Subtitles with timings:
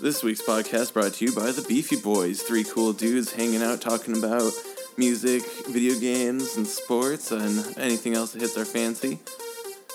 [0.00, 3.80] This week's podcast brought to you by the Beefy Boys, three cool dudes hanging out
[3.80, 4.52] talking about
[4.96, 9.18] music, video games, and sports, and anything else that hits our fancy.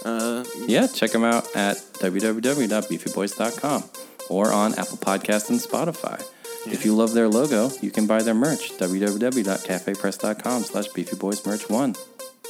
[0.03, 3.83] Uh, Yeah, check them out at www.beefyboys.com
[4.29, 6.21] or on Apple Podcasts and Spotify.
[6.65, 11.97] If you love their logo, you can buy their merch, www.cafepress.com slash beefyboysmerch1.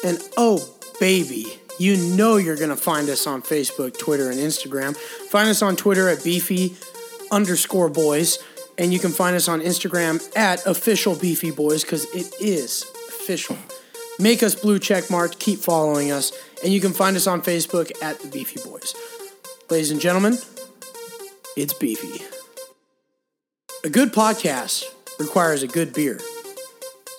[0.04, 4.96] And oh, baby, you know you're going to find us on Facebook, Twitter, and Instagram.
[4.98, 6.76] Find us on Twitter at beefy
[7.34, 8.40] underscore boys.
[8.78, 13.58] And you can find us on Instagram at official beefy boys because it is official.
[14.20, 16.32] Make us blue check marked, keep following us.
[16.64, 18.96] And you can find us on Facebook at the Beefy Boys.
[19.70, 20.38] Ladies and gentlemen,
[21.58, 22.24] it's Beefy.
[23.84, 24.86] A good podcast
[25.20, 26.20] requires a good beer.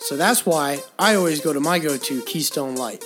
[0.01, 3.03] So that's why I always go to my go to Keystone Light.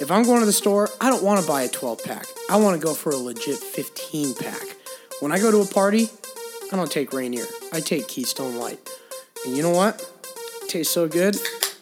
[0.00, 2.24] If I'm going to the store, I don't want to buy a 12 pack.
[2.48, 4.62] I want to go for a legit 15 pack.
[5.20, 6.08] When I go to a party,
[6.72, 7.46] I don't take Rainier.
[7.72, 8.88] I take Keystone Light.
[9.44, 10.00] And you know what?
[10.62, 11.36] It tastes so good,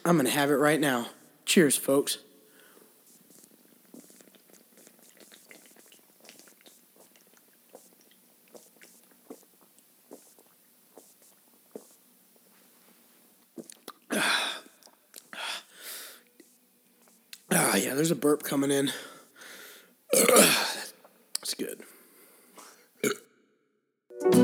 [0.04, 1.08] I'm going to have it right now.
[1.44, 2.18] Cheers, folks.
[17.50, 18.92] Ah, yeah, there's a burp coming in.
[20.12, 21.82] That's good.
[24.20, 24.34] What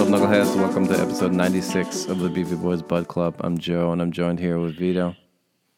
[0.00, 0.56] up, Knuckleheads?
[0.56, 3.36] Welcome to episode 96 of the Beefy Boys Bud Club.
[3.38, 5.14] I'm Joe, and I'm joined here with Vito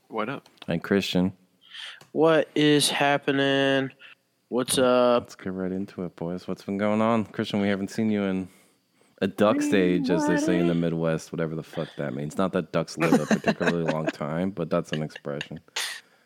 [0.08, 0.48] What up?
[0.66, 1.34] and Christian.
[2.12, 3.90] What is happening?
[4.48, 5.24] What's up?
[5.24, 6.48] Let's get right into it, boys.
[6.48, 7.26] What's been going on?
[7.26, 8.48] Christian, we haven't seen you in
[9.20, 12.38] a duck stage, as they say in the Midwest, whatever the fuck that means.
[12.38, 15.60] Not that ducks live a particularly long time, but that's an expression.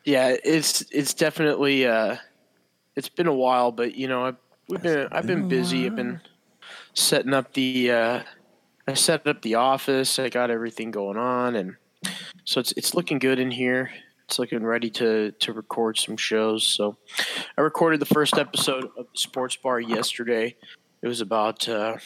[0.05, 2.17] Yeah, it's it's definitely uh
[2.97, 4.37] it's been a while, but you know, I've
[4.69, 5.87] we've been I've been busy.
[5.87, 6.21] I've been
[6.95, 8.23] setting up the uh
[8.89, 10.19] I set up the office.
[10.19, 11.77] I got everything going on and
[12.45, 13.91] so it's it's looking good in here.
[14.27, 16.67] It's looking ready to to record some shows.
[16.67, 16.97] So
[17.59, 20.57] I recorded the first episode of the Sports Bar yesterday.
[21.03, 21.97] It was about uh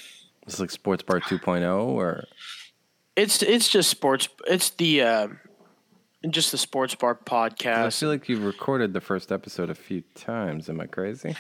[0.47, 2.25] It's like Sports Bar 2.0, or
[3.16, 5.28] it's it's just sports it's the uh
[6.33, 7.85] just the Sports Bar podcast.
[7.85, 10.69] I feel like you've recorded the first episode a few times.
[10.69, 11.37] Am I crazy?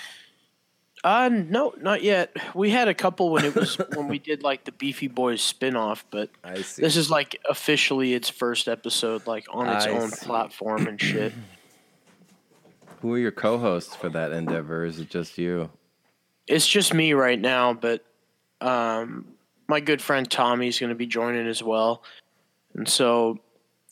[1.04, 2.34] Uh, no, not yet.
[2.54, 6.02] We had a couple when it was when we did like the Beefy Boys spinoff,
[6.10, 6.80] but I see.
[6.80, 10.24] this is like officially its first episode, like on its I own see.
[10.24, 11.34] platform and shit.
[13.02, 14.86] Who are your co-hosts for that endeavor?
[14.86, 15.68] Is it just you?
[16.46, 18.02] It's just me right now, but
[18.62, 19.26] um,
[19.68, 22.02] my good friend Tommy's going to be joining as well,
[22.74, 23.40] and so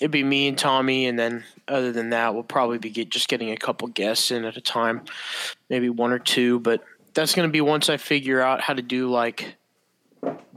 [0.00, 3.28] it'd be me and Tommy, and then other than that, we'll probably be get, just
[3.28, 5.02] getting a couple guests in at a time,
[5.68, 6.82] maybe one or two, but
[7.14, 9.56] that's going to be once I figure out how to do like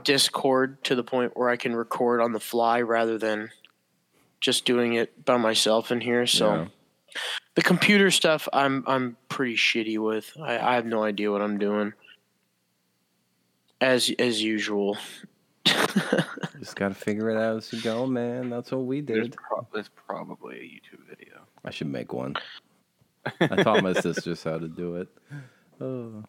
[0.02, 3.50] Discord to the point where I can record on the fly rather than
[4.40, 6.26] just doing it by myself in here.
[6.26, 6.66] So Yeah.
[7.56, 10.32] the computer stuff I'm I'm pretty shitty with.
[10.40, 11.92] I, I have no idea what I'm doing.
[13.80, 14.96] As as usual.
[16.58, 18.50] Just got to figure it out as you go, man.
[18.50, 19.36] That's what we There's, did.
[19.36, 21.40] pro- there's probably a YouTube video.
[21.64, 22.34] I should make one.
[23.40, 25.08] I taught my sisters how to do it.
[25.80, 26.24] Oh.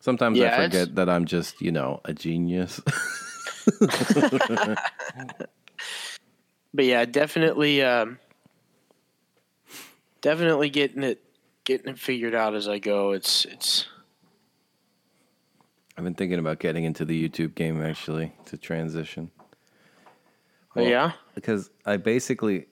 [0.00, 2.80] Sometimes Yeah, I it's- forget that I'm just, you know, a genius.
[6.74, 8.18] But yeah, definitely um
[10.20, 11.22] definitely getting it
[11.64, 13.12] getting it figured out as I go.
[13.12, 13.86] It's it's
[15.96, 19.30] I've been thinking about getting into the YouTube game actually to transition.
[19.40, 21.12] Oh, but yeah.
[21.34, 22.66] because I basically,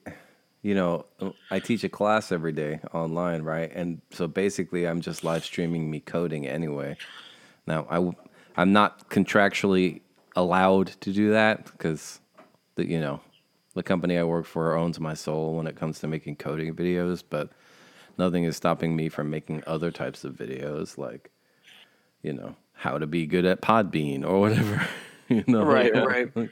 [0.61, 1.05] you know,
[1.49, 3.71] I teach a class every day online, right?
[3.73, 6.97] And so basically, I'm just live streaming me coding anyway.
[7.65, 8.11] Now, I,
[8.61, 10.01] I'm not contractually
[10.35, 12.19] allowed to do that because,
[12.75, 13.21] the you know,
[13.73, 17.23] the company I work for owns my soul when it comes to making coding videos,
[17.27, 17.51] but
[18.19, 21.31] nothing is stopping me from making other types of videos like,
[22.21, 24.87] you know, how to be good at Podbean or whatever.
[25.29, 26.49] you know, Right, like- right.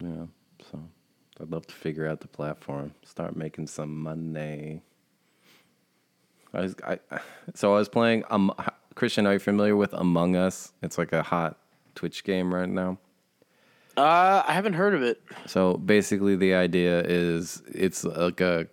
[0.00, 0.26] yeah.
[0.70, 0.78] So
[1.40, 4.82] I'd love to figure out the platform, start making some money.
[6.54, 6.98] I was, I,
[7.54, 8.24] so I was playing.
[8.30, 8.52] Um,
[8.94, 10.72] Christian, are you familiar with Among Us?
[10.82, 11.58] It's like a hot
[11.94, 12.98] Twitch game right now.
[13.96, 15.20] Uh I haven't heard of it.
[15.46, 18.66] So basically, the idea is it's like a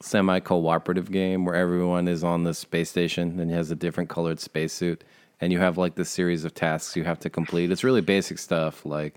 [0.00, 4.10] semi cooperative game where everyone is on the space station and he has a different
[4.10, 5.04] colored spacesuit,
[5.40, 7.70] and you have like this series of tasks you have to complete.
[7.70, 9.14] It's really basic stuff like,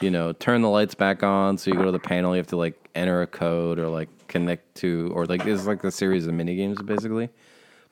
[0.00, 1.58] you know, turn the lights back on.
[1.58, 4.08] So you go to the panel, you have to like enter a code or like
[4.28, 7.28] connect to, or like it's like a series of mini games basically.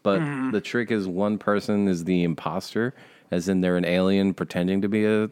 [0.02, 0.52] But mm-hmm.
[0.52, 2.94] the trick is one person is the imposter,
[3.30, 5.30] as in they're an alien pretending to be a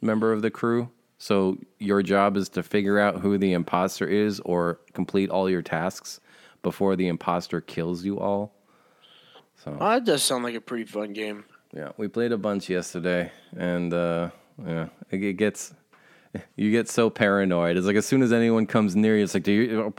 [0.00, 0.90] member of the crew.
[1.18, 5.62] So your job is to figure out who the imposter is, or complete all your
[5.62, 6.20] tasks
[6.66, 8.52] before the imposter kills you all.
[9.62, 11.44] So Oh, that does sound like a pretty fun game.
[11.72, 14.30] yeah, we played a bunch yesterday, and uh,
[14.66, 15.72] yeah, it, it gets
[16.56, 17.76] you get so paranoid.
[17.76, 19.94] It's like as soon as anyone comes near you, it's like, do you?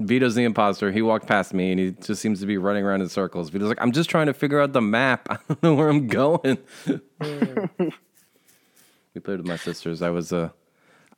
[0.00, 0.92] Vito's the imposter.
[0.92, 3.48] He walked past me, and he just seems to be running around in circles.
[3.48, 5.26] Vito's like, I'm just trying to figure out the map.
[5.30, 6.58] I don't know where I'm going.
[7.20, 10.02] we played with my sisters.
[10.02, 10.50] I was uh,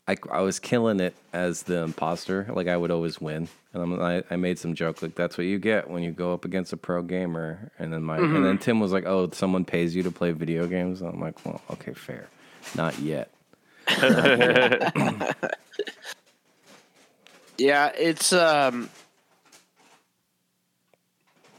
[0.06, 2.46] I, I was killing it as the imposter.
[2.52, 5.46] Like I would always win, and I'm, I I made some joke like that's what
[5.46, 7.70] you get when you go up against a pro gamer.
[7.78, 10.66] And then my and then Tim was like, oh, someone pays you to play video
[10.66, 11.00] games.
[11.00, 12.28] And I'm like, well, okay, fair,
[12.74, 13.30] not yet.
[17.56, 18.90] Yeah, it's um,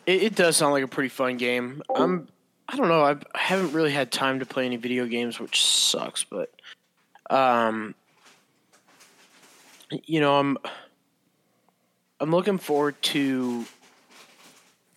[0.06, 1.82] it, it does sound like a pretty fun game.
[1.94, 2.28] I'm,
[2.68, 5.64] I don't know, I've, I haven't really had time to play any video games, which
[5.64, 6.24] sucks.
[6.24, 6.52] But,
[7.30, 7.96] um,
[9.92, 10.58] you know, I'm,
[12.20, 13.66] I'm looking forward to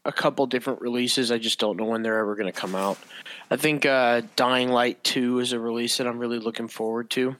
[0.04, 1.30] a couple different releases.
[1.30, 2.98] I just don't know when they're ever going to come out.
[3.50, 7.36] I think uh, Dying Light Two is a release that I'm really looking forward to.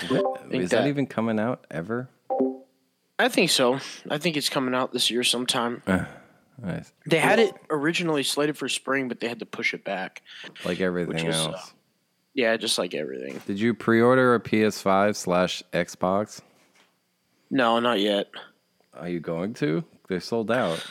[0.00, 2.08] Is that, that- even coming out ever?
[3.20, 3.80] I think so.
[4.08, 5.82] I think it's coming out this year sometime.
[6.60, 6.92] Nice.
[7.06, 10.22] They had it originally slated for spring, but they had to push it back.
[10.64, 11.72] Like everything Which is, uh, else.
[12.34, 13.40] Yeah, just like everything.
[13.46, 16.40] Did you pre-order a PS5 slash Xbox?
[17.50, 18.28] No, not yet.
[18.94, 19.84] Are you going to?
[20.08, 20.84] They're sold out.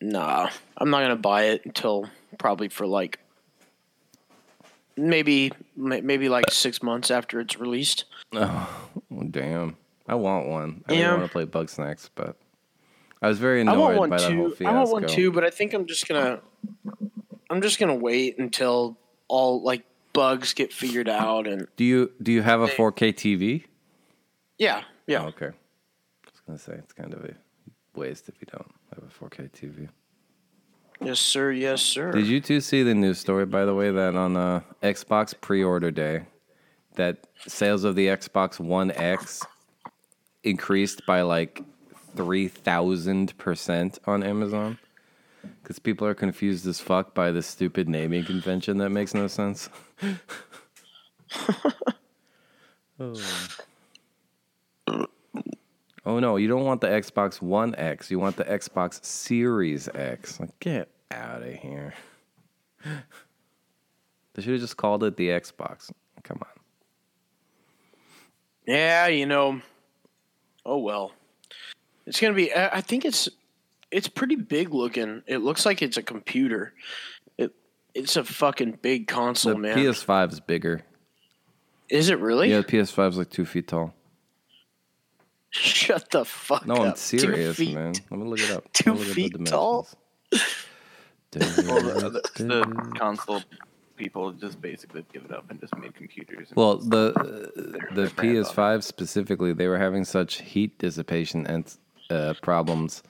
[0.00, 2.08] Nah, I'm not gonna buy it until
[2.38, 3.18] probably for like
[4.96, 8.04] maybe maybe like six months after it's released.
[8.32, 8.68] Oh,
[9.30, 9.76] damn.
[10.08, 10.84] I want one.
[10.88, 11.08] I Yeah.
[11.08, 12.36] really want to play Bugsnax, but
[13.22, 14.54] I was very I want annoyed one by that whole too.
[14.56, 14.74] fiasco.
[14.74, 16.40] I want one too, but I think I'm just gonna
[17.50, 18.98] I'm just gonna wait until
[19.28, 23.64] all like bugs get figured out and Do you do you have a 4K TV?
[24.58, 25.22] yeah, yeah.
[25.22, 25.46] Oh, okay.
[25.46, 27.34] I was gonna say it's kind of a
[27.94, 29.88] waste if you don't have a 4K TV.
[31.00, 31.52] Yes, sir.
[31.52, 32.12] Yes, sir.
[32.12, 35.90] Did you two see the news story, by the way, that on uh, Xbox pre-order
[35.90, 36.24] day,
[36.94, 39.44] that sales of the Xbox One X
[40.42, 41.62] increased by like
[42.16, 44.78] three thousand percent on Amazon?
[45.62, 49.68] Because people are confused as fuck by this stupid naming convention that makes no sense.
[52.98, 53.14] oh.
[56.06, 58.10] Oh no, you don't want the Xbox One X.
[58.10, 60.38] You want the Xbox Series X.
[60.38, 61.94] Like, get out of here.
[64.34, 65.90] They should have just called it the Xbox.
[66.22, 66.60] Come on.
[68.66, 69.62] Yeah, you know.
[70.66, 71.12] Oh well.
[72.04, 72.52] It's gonna be.
[72.52, 73.30] I I think it's
[73.90, 75.22] it's pretty big looking.
[75.26, 76.74] It looks like it's a computer.
[77.38, 77.54] It
[77.94, 79.78] it's a fucking big console, The man.
[79.78, 80.82] PS5 is bigger.
[81.88, 82.50] Is it really?
[82.50, 83.94] Yeah, the PS5 is like two feet tall.
[85.50, 86.80] Shut the fuck No, up.
[86.80, 87.74] No, I'm serious, feet.
[87.74, 87.94] man.
[88.10, 88.70] Let me look it up.
[88.72, 89.88] two Let me look the feet tall?
[91.30, 91.68] dimensions.
[91.68, 93.42] Well, the, the, the console
[93.96, 96.48] people just basically give it up and just made computers.
[96.54, 97.12] Well, the
[97.54, 98.46] their- the their brand on it.
[98.46, 101.74] PS5 specifically, they were having such heat dissipation and
[102.10, 103.02] uh, problems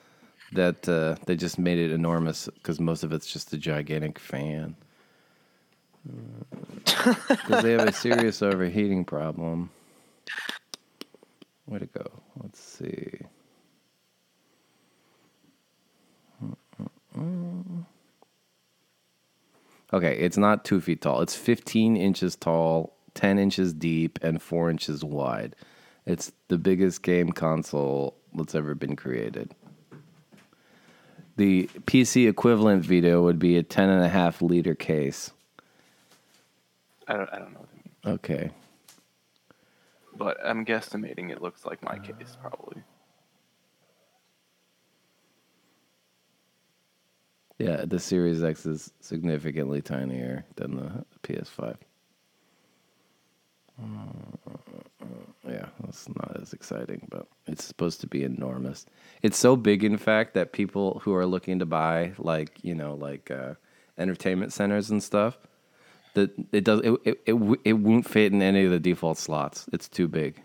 [0.53, 4.75] that uh, they just made it enormous because most of it's just a gigantic fan.
[7.27, 9.69] Because they have a serious overheating problem.
[11.67, 12.09] Where to go?
[12.41, 13.19] Let's see.
[19.93, 21.21] Okay, it's not two feet tall.
[21.21, 25.55] It's 15 inches tall, 10 inches deep, and 4 inches wide.
[26.05, 29.53] It's the biggest game console that's ever been created.
[31.35, 35.31] The PC equivalent Vito would be a 10.5 liter case.
[37.09, 38.15] I don't, I don't know what I mean.
[38.15, 38.51] Okay.
[40.17, 42.83] But I'm guesstimating it looks like my case, probably.
[47.59, 51.77] Yeah, the Series X is significantly tinier than the PS5.
[55.47, 58.85] Yeah, it's not as exciting, but it's supposed to be enormous.
[59.21, 62.95] It's so big, in fact, that people who are looking to buy, like you know,
[62.95, 63.53] like uh,
[63.97, 65.37] entertainment centers and stuff,
[66.17, 69.67] that it does it it it, it won't fit in any of the default slots.
[69.71, 70.41] It's too big.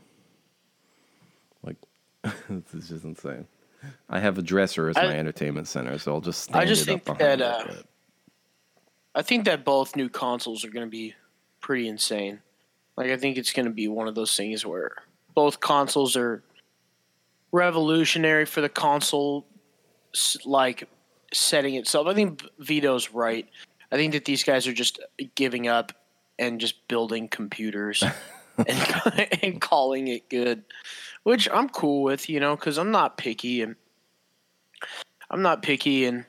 [1.63, 1.77] Like,
[2.23, 3.47] this is just insane.
[4.09, 6.83] I have a dresser as I- my entertainment center, so I'll just stand I just
[6.83, 7.65] it think that, uh,
[9.15, 11.15] I think that both new consoles are going to be
[11.61, 12.41] pretty insane.
[12.97, 14.93] Like I think it's going to be one of those things where
[15.35, 16.43] both consoles are
[17.51, 19.47] revolutionary for the console,
[20.45, 20.89] like
[21.33, 22.07] setting itself.
[22.07, 23.49] I think Vito's right.
[23.93, 24.99] I think that these guys are just
[25.35, 25.93] giving up
[26.39, 28.03] and just building computers
[28.57, 30.65] and, and calling it good,
[31.23, 33.77] which I'm cool with, you know, because I'm not picky and
[35.31, 36.25] I'm not picky and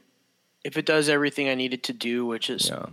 [0.64, 2.86] if it does everything I need it to do, which is yeah.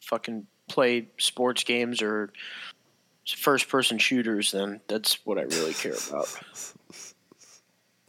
[0.00, 2.32] fucking play sports games or
[3.36, 6.40] first person shooters, then that's what I really care about.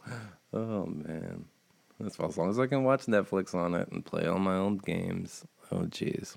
[0.52, 1.44] oh man.
[2.00, 4.78] That's as long as I can watch Netflix on it and play all my own
[4.78, 5.44] games.
[5.72, 6.36] Oh jeez.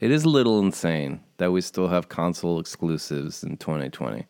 [0.00, 4.18] It is a little insane that we still have console exclusives in 2020.
[4.18, 4.26] It's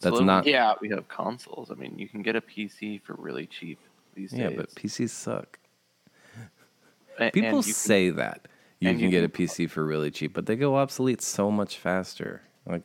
[0.00, 0.46] That's little, not.
[0.46, 1.70] Yeah, we have consoles.
[1.70, 3.78] I mean, you can get a PC for really cheap
[4.14, 4.50] these yeah, days.
[4.52, 5.58] Yeah, but PCs suck.
[7.32, 8.48] People say can, that
[8.80, 11.76] you can you get a PC for really cheap, but they go obsolete so much
[11.76, 12.40] faster.
[12.66, 12.82] Like,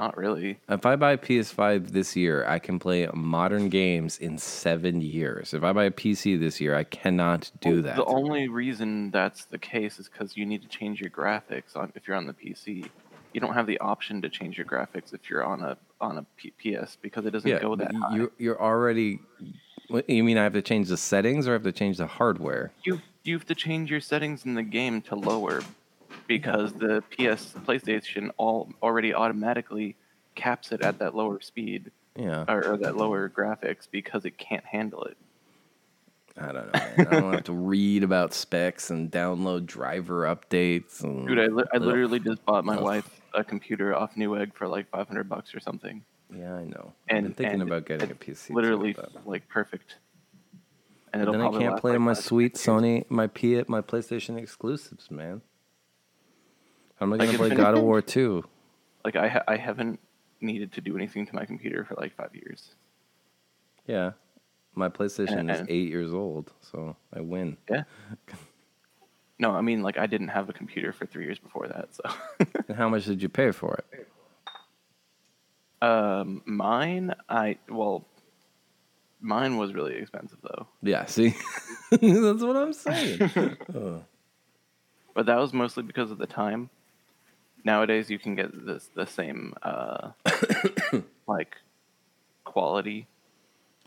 [0.00, 0.58] not really.
[0.68, 5.52] If I buy a PS5 this year, I can play modern games in seven years.
[5.52, 7.96] If I buy a PC this year, I cannot do well, that.
[7.96, 11.92] The only reason that's the case is because you need to change your graphics on
[11.94, 12.88] if you're on the PC.
[13.34, 16.26] You don't have the option to change your graphics if you're on a on a
[16.36, 18.16] P- PS because it doesn't yeah, go that high.
[18.16, 19.20] You're, you're already.
[20.08, 22.72] You mean I have to change the settings or I have to change the hardware?
[22.84, 25.62] You you have to change your settings in the game to lower
[26.30, 29.96] because the PS PlayStation all already automatically
[30.36, 31.90] caps it at that lower speed.
[32.16, 32.44] Yeah.
[32.46, 35.16] Or, or that lower graphics because it can't handle it.
[36.38, 36.72] I don't know.
[36.72, 36.94] Man.
[36.98, 41.02] I don't have to read about specs and download driver updates.
[41.02, 42.82] And, Dude, I, li- I literally just bought my ugh.
[42.82, 46.04] wife a computer off Newegg for like 500 bucks or something.
[46.32, 46.92] Yeah, I know.
[47.08, 48.50] And, I've been thinking about getting a PC.
[48.50, 48.94] Literally,
[49.24, 49.96] like perfect.
[51.12, 55.42] And then I can't play like my sweet Sony, my P, my PlayStation exclusives, man.
[57.00, 58.44] How am I gonna play God of War two?
[59.06, 59.98] Like I, ha- I haven't
[60.42, 62.74] needed to do anything to my computer for like five years.
[63.86, 64.12] Yeah,
[64.74, 67.56] my PlayStation and, is eight years old, so I win.
[67.70, 67.84] Yeah.
[69.38, 71.88] no, I mean like I didn't have a computer for three years before that.
[71.94, 72.02] So.
[72.68, 74.08] and how much did you pay for it?
[75.82, 78.06] Um, mine, I well,
[79.22, 80.66] mine was really expensive though.
[80.82, 81.34] Yeah, see,
[81.90, 83.20] that's what I'm saying.
[83.74, 84.04] oh.
[85.14, 86.68] But that was mostly because of the time
[87.64, 90.10] nowadays you can get this the same uh,
[91.26, 91.56] like
[92.44, 93.06] quality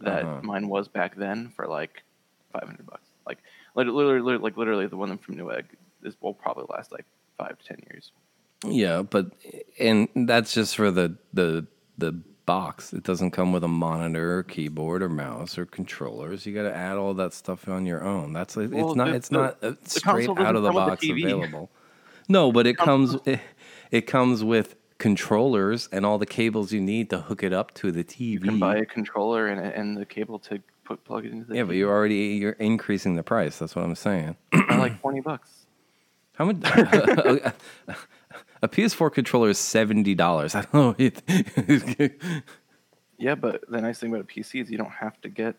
[0.01, 0.42] that uh-huh.
[0.44, 2.03] mine was back then for like
[2.51, 3.08] 500 bucks.
[3.25, 3.39] Like
[3.75, 5.65] literally, literally like literally the one from newegg
[6.03, 7.06] is will probably last like
[7.38, 8.12] five to ten years.
[8.65, 9.27] Yeah but
[9.80, 11.65] and that's just for the the
[11.98, 12.94] the box.
[12.94, 16.46] It doesn't come with a monitor or keyboard or mouse or controllers.
[16.46, 18.34] You got to add all that stuff on your own.
[18.34, 21.70] That's well, it's not the, it's the, not straight out of the box available
[22.27, 23.39] no but it comes it,
[23.92, 27.92] it comes with controllers and all the cables you need to hook it up to
[27.92, 28.20] the TV.
[28.32, 31.56] You can buy a controller and, and the cable to put plug it into the
[31.56, 31.68] Yeah, TV.
[31.68, 33.60] but you're already you're increasing the price.
[33.60, 34.38] That's what I'm saying.
[34.70, 35.65] like 20 bucks.
[36.36, 37.53] How much a,
[38.62, 40.56] a PS4 controller is $70.
[40.56, 42.10] I don't know.
[43.18, 45.56] yeah, but the nice thing about a PC is you don't have to get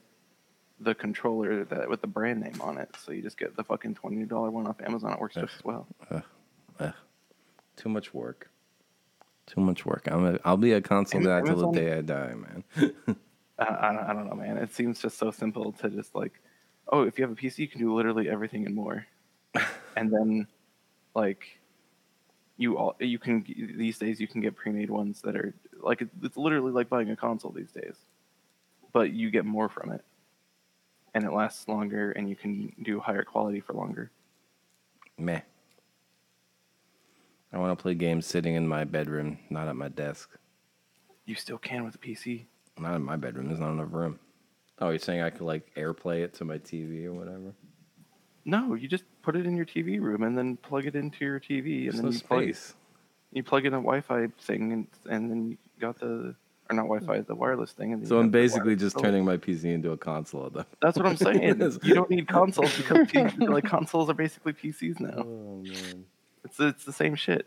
[0.81, 2.89] the controller that with the brand name on it.
[3.05, 5.13] So you just get the fucking $20 one off Amazon.
[5.13, 5.87] It works just as well.
[6.11, 6.21] Uh,
[6.79, 6.93] uh.
[7.77, 8.51] Too much work.
[9.47, 10.09] Too much work.
[10.11, 12.65] I'm a, I'll be a console guy till the day I die, man.
[13.59, 14.57] I, I, don't, I don't know, man.
[14.57, 16.41] It seems just so simple to just like,
[16.89, 19.07] oh, if you have a PC, you can do literally everything and more.
[19.97, 20.47] and then,
[21.15, 21.59] like,
[22.57, 23.45] you all you can
[23.77, 27.17] these days you can get pre-made ones that are like it's literally like buying a
[27.17, 27.97] console these days,
[28.93, 30.05] but you get more from it,
[31.15, 34.11] and it lasts longer, and you can do higher quality for longer.
[35.19, 35.41] Meh.
[37.55, 40.29] I want to play games sitting in my bedroom, not at my desk.
[41.25, 42.47] You still can with a PC.
[42.77, 43.47] Not in my bedroom.
[43.47, 44.19] There's not enough room.
[44.81, 47.55] Oh, you're saying I could like AirPlay it to my TV or whatever?
[48.45, 51.39] No, you just put it in your TV room and then plug it into your
[51.39, 52.73] TV, and There's then no you space.
[52.73, 52.81] plug
[53.33, 56.35] you plug in a Wi-Fi thing, and, and then you got the
[56.71, 57.93] or not Wi-Fi, the wireless thing.
[57.93, 60.51] And so I'm basically just turning my PC into a console.
[60.51, 60.65] Though.
[60.81, 61.61] That's what I'm saying.
[61.85, 63.09] you don't need consoles because
[63.39, 65.23] like consoles are basically PCs now.
[65.23, 66.05] Oh man.
[66.45, 67.47] It's it's the same shit.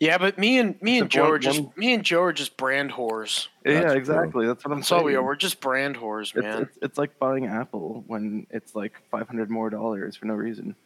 [0.00, 2.32] Yeah, but me and me and Joe one, are just one, me and Joe are
[2.32, 3.48] just brand whores.
[3.64, 4.44] Yeah, That's exactly.
[4.44, 4.46] True.
[4.46, 5.00] That's what I'm That's saying.
[5.00, 5.22] all we are.
[5.22, 6.62] We're just brand whores, man.
[6.62, 10.34] It's, it's, it's like buying Apple when it's like five hundred more dollars for no
[10.34, 10.76] reason.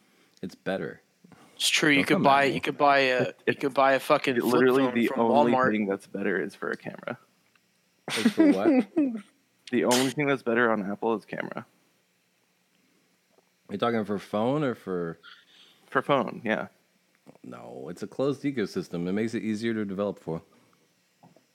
[0.41, 1.01] It's better.
[1.55, 1.91] It's true.
[1.91, 2.45] You could buy.
[2.45, 3.21] You could buy a.
[3.21, 4.39] It, you could buy a fucking.
[4.39, 5.71] Literally, the only Walmart.
[5.71, 7.19] thing that's better is for a camera.
[8.09, 8.87] for what?
[9.71, 11.67] the only thing that's better on Apple is camera.
[13.69, 15.19] Are you talking for phone or for?
[15.91, 16.67] For phone, yeah.
[17.43, 19.07] No, it's a closed ecosystem.
[19.07, 20.41] It makes it easier to develop for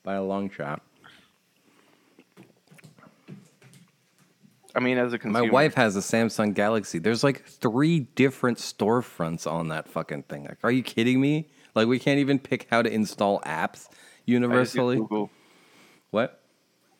[0.03, 0.81] by a long shot.
[4.75, 5.45] I mean, as a consumer.
[5.45, 6.99] My wife has a Samsung Galaxy.
[6.99, 10.43] There's like three different storefronts on that fucking thing.
[10.43, 11.49] Like, are you kidding me?
[11.75, 14.97] Like, we can't even pick how to install apps I just use universally.
[14.97, 15.31] Google.
[16.11, 16.41] What?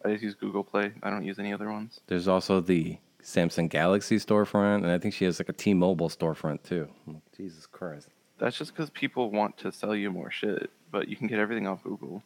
[0.04, 0.92] I just use Google Play.
[1.04, 2.00] I don't use any other ones.
[2.08, 6.64] There's also the Samsung Galaxy storefront, and I think she has like a T-Mobile storefront
[6.64, 6.88] too.
[7.36, 8.08] Jesus Christ.
[8.40, 11.68] That's just because people want to sell you more shit, but you can get everything
[11.68, 12.24] off Google.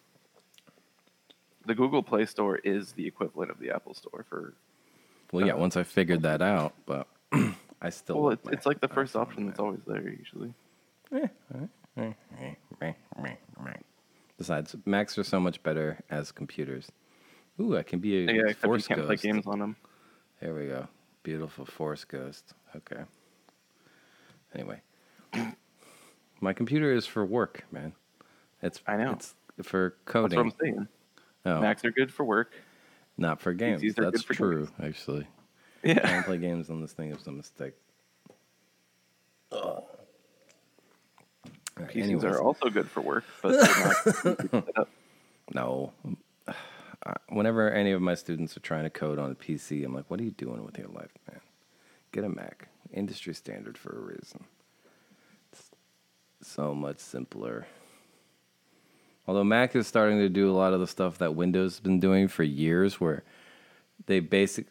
[1.66, 4.54] The Google Play Store is the equivalent of the Apple Store for.
[5.32, 5.56] Well, yeah.
[5.56, 7.08] Once I figured that out, but
[7.82, 8.22] I still.
[8.22, 10.54] Well, it's, it's like the first option that's always there usually.
[14.38, 16.92] Besides, Macs are so much better as computers.
[17.60, 19.76] Ooh, I can be a Yeah, except you can't play games on them.
[20.42, 20.88] There we go.
[21.24, 22.54] Beautiful Force Ghost.
[22.76, 23.02] Okay.
[24.54, 24.82] Anyway,
[26.44, 27.94] my computer is for work, man.
[28.62, 29.14] It's I know.
[29.14, 29.34] It's
[29.64, 30.38] for coding.
[30.38, 30.88] That's what I'm saying.
[31.46, 32.54] oh, Macs are good for work.
[33.18, 33.82] not for games.
[33.82, 35.28] PCs are good That's for true, actually.
[35.84, 36.00] Yeah.
[36.04, 37.12] I don't play games on this thing.
[37.12, 37.74] It's a mistake.
[39.52, 39.84] Right,
[41.90, 42.24] PCs anyways.
[42.24, 43.52] are also good for work, but
[44.24, 44.88] they're not.
[45.54, 45.92] No.
[47.28, 50.22] Whenever any of my students are trying to code on a PC, I'm like, what
[50.22, 51.42] are you doing with your life, man?
[52.14, 52.70] Get a Mac.
[52.94, 54.46] Industry standard for a reason.
[56.44, 57.68] So much simpler.
[59.26, 62.00] Although Mac is starting to do a lot of the stuff that Windows has been
[62.00, 63.24] doing for years, where
[64.06, 64.68] they basic.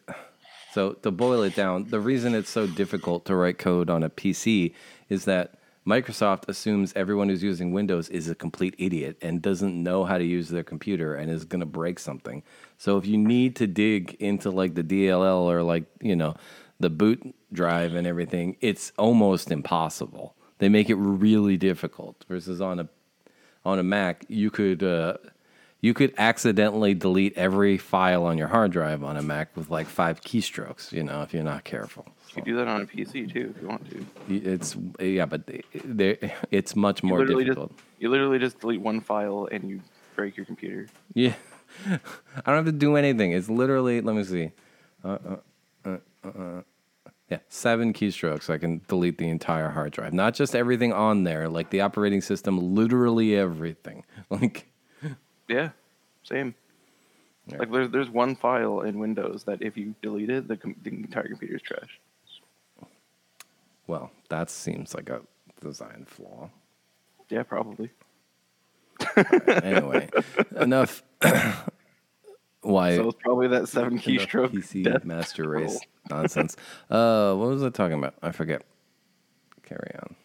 [0.71, 4.09] So to boil it down, the reason it's so difficult to write code on a
[4.09, 4.73] PC
[5.09, 10.05] is that Microsoft assumes everyone who's using Windows is a complete idiot and doesn't know
[10.05, 12.43] how to use their computer and is going to break something.
[12.77, 16.35] So if you need to dig into like the DLL or like, you know,
[16.79, 20.35] the boot drive and everything, it's almost impossible.
[20.59, 22.89] They make it really difficult versus on a
[23.65, 25.17] on a Mac, you could uh,
[25.81, 29.87] you could accidentally delete every file on your hard drive on a Mac with like
[29.87, 30.91] five keystrokes.
[30.91, 32.05] You know, if you're not careful.
[32.29, 34.05] You can do that on a PC too if you want to.
[34.29, 35.63] It's yeah, but they-
[36.51, 37.71] it's much You more literally difficult.
[37.77, 39.81] just you literally just delete one file and you
[40.15, 40.87] break your computer.
[41.13, 41.35] Yeah,
[41.87, 41.99] I
[42.45, 43.31] don't have to do anything.
[43.31, 44.51] It's literally let me see.
[45.03, 45.35] Uh, uh,
[45.85, 46.61] uh, uh, uh.
[47.33, 48.47] Yeah, seven keystrokes.
[48.51, 52.21] I can delete the entire hard drive, not just everything on there, like the operating
[52.21, 54.05] system, literally everything.
[54.29, 54.67] Like
[55.47, 55.69] Yeah,
[56.23, 56.53] same.
[57.47, 57.57] Yeah.
[57.57, 60.91] Like there's there's one file in Windows that if you delete it, the, com- the
[60.91, 61.99] entire computer is trash.
[63.87, 65.21] Well, that seems like a
[65.59, 66.51] design flaw.
[67.29, 67.89] Yeah, probably.
[69.63, 70.07] Anyway,
[70.55, 71.01] enough.
[72.63, 72.95] Why?
[72.95, 76.55] So it's probably that seven enough keystroke PC death master race nonsense.
[76.89, 78.15] Uh, what was I talking about?
[78.21, 78.63] I forget.
[79.63, 80.15] Carry on.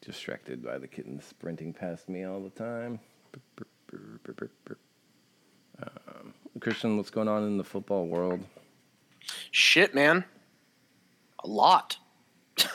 [0.00, 2.98] Distracted by the kittens sprinting past me all the time.
[5.80, 8.40] Um, Christian, what's going on in the football world?
[9.50, 10.24] Shit, man.
[11.44, 11.98] A lot.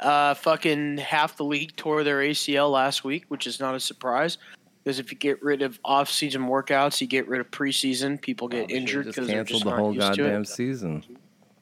[0.00, 4.38] uh, fucking half the league tore their ACL last week, which is not a surprise.
[4.82, 8.20] Because if you get rid of off-season workouts, you get rid of preseason.
[8.20, 10.48] People get oh, Probably injured because they're canceled just the whole used to goddamn it.
[10.48, 11.04] season.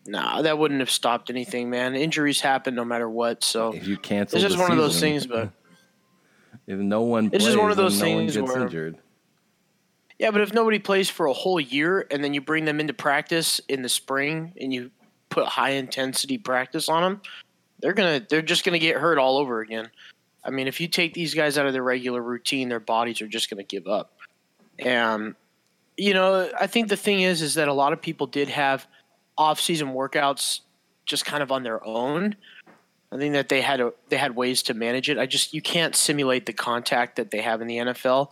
[0.06, 1.94] Nah, that wouldn't have stopped anything, man.
[1.94, 3.44] Injuries happen no matter what.
[3.44, 5.26] So If you cancel, it's just the one of those season, things.
[5.26, 5.50] But
[6.66, 8.98] if no one, It's just one of those then no one things gets where- injured.
[10.18, 12.94] yeah, but if nobody plays for a whole year and then you bring them into
[12.94, 14.90] practice in the spring and you
[15.28, 17.20] put high intensity practice on them,
[17.80, 19.90] they're gonna they're just gonna get hurt all over again.
[20.44, 23.28] I mean, if you take these guys out of their regular routine, their bodies are
[23.28, 24.12] just gonna give up.
[24.78, 25.34] And
[25.96, 28.86] you know, I think the thing is, is that a lot of people did have
[29.36, 30.60] off-season workouts
[31.04, 32.36] just kind of on their own.
[33.12, 35.18] I think that they had a, they had ways to manage it.
[35.18, 38.30] I just you can't simulate the contact that they have in the NFL.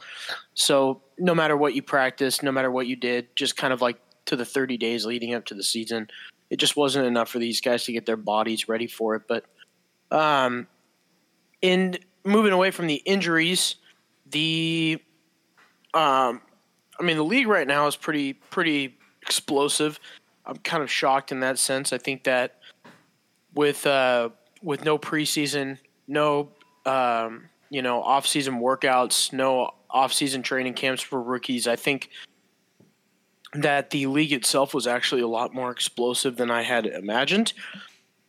[0.55, 3.99] So no matter what you practice, no matter what you did, just kind of like
[4.27, 6.09] to the 30 days leading up to the season,
[6.49, 9.23] it just wasn't enough for these guys to get their bodies ready for it.
[9.27, 9.45] But
[10.13, 10.69] um,
[11.63, 13.77] in moving away from the injuries,
[14.31, 15.01] the
[15.95, 16.41] um,
[16.99, 19.99] I mean the league right now is pretty pretty explosive.
[20.47, 21.93] I'm kind of shocked in that sense.
[21.93, 22.57] I think that
[23.55, 24.31] with uh,
[24.63, 26.51] with no preseason, no
[26.87, 32.11] um, you know off season workouts, no off season training camps for rookies, I think
[33.55, 37.55] that the league itself was actually a lot more explosive than I had imagined.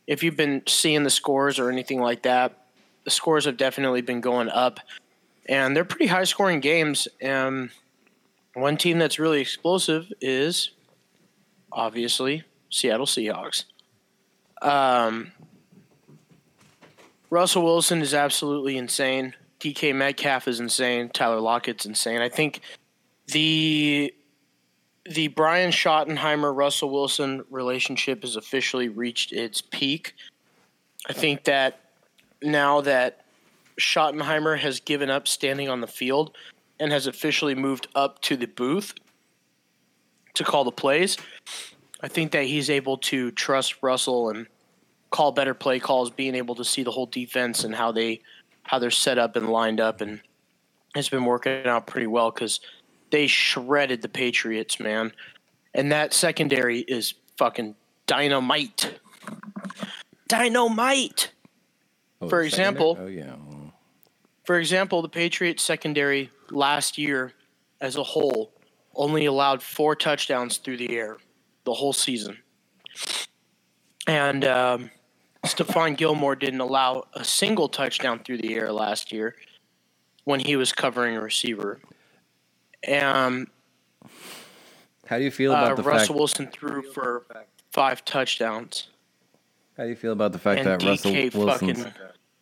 [0.06, 2.59] If you've been seeing the scores or anything like that,
[3.04, 4.80] the scores have definitely been going up,
[5.46, 7.08] and they're pretty high scoring games.
[7.20, 7.70] And
[8.54, 10.70] one team that's really explosive is
[11.72, 13.64] obviously Seattle Seahawks.
[14.62, 15.32] Um,
[17.30, 19.34] Russell Wilson is absolutely insane.
[19.60, 21.10] DK Metcalf is insane.
[21.10, 22.20] Tyler Lockett's insane.
[22.20, 22.60] I think
[23.28, 24.12] the
[25.06, 30.14] the Brian Schottenheimer Russell Wilson relationship has officially reached its peak.
[31.08, 31.80] I think that
[32.42, 33.24] now that
[33.78, 36.36] Schottenheimer has given up standing on the field
[36.78, 38.94] and has officially moved up to the booth
[40.34, 41.16] to call the plays,
[42.02, 44.46] I think that he's able to trust Russell and
[45.10, 48.22] call better play calls, being able to see the whole defense and how they
[48.62, 50.20] how they're set up and lined up, and
[50.94, 52.60] it's been working out pretty well because
[53.10, 55.12] they shredded the Patriots, man,
[55.74, 57.74] and that secondary is fucking
[58.06, 59.00] dynamite,
[60.28, 61.32] dynamite.
[62.20, 63.36] Oh, For example- oh yeah,
[64.44, 67.32] For example, the Patriots secondary last year
[67.80, 68.52] as a whole
[68.94, 71.18] only allowed four touchdowns through the air
[71.64, 72.38] the whole season.
[74.06, 74.90] And um,
[75.44, 79.36] Stephon Gilmore didn't allow a single touchdown through the air last year
[80.24, 81.80] when he was covering a receiver.
[82.88, 83.48] Um,
[85.06, 86.18] how do you feel uh, about the Russell fact?
[86.18, 87.24] Wilson threw for
[87.70, 88.88] five touchdowns.
[89.80, 91.92] How do you feel about the fact And that Russell DK Wilson's fucking.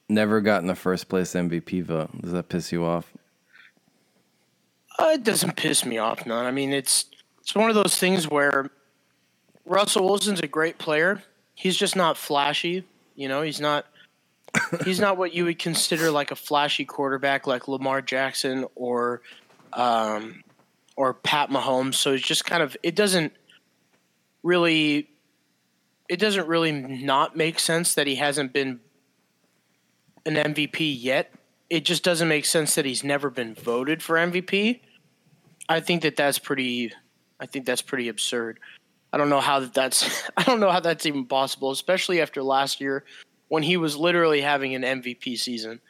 [0.09, 2.11] never gotten a first place MVP vote?
[2.21, 3.13] Does that piss you off?
[4.99, 6.47] Uh, it doesn't piss me off none.
[6.47, 7.05] I mean, it's
[7.41, 8.73] it's one of those things where
[9.65, 11.23] Russell Wilson's a great player.
[11.55, 12.83] He's just not flashy.
[13.15, 13.87] You know, he's not
[14.85, 19.23] he's not what you would consider like a flashy quarterback like Lamar Jackson or
[19.75, 20.43] um,
[20.97, 21.95] or Pat Mahomes.
[21.95, 23.33] So it's just kind of it doesn't
[24.43, 25.09] really
[26.09, 28.81] it doesn't really not make sense that he hasn't been
[30.25, 31.33] an MVP yet.
[31.69, 34.81] It just doesn't make sense that he's never been voted for MVP.
[35.69, 36.93] I think that that's pretty.
[37.41, 38.59] I think that's pretty absurd.
[39.13, 40.29] I don't know how that that's.
[40.37, 43.05] I don't know how that's even possible, especially after last year
[43.49, 45.81] when he was literally having an MVP season.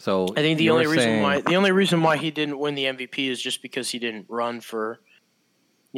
[0.00, 2.84] So I think the only reason why the only reason why he didn't win the
[2.84, 5.00] MVP is just because he didn't run for,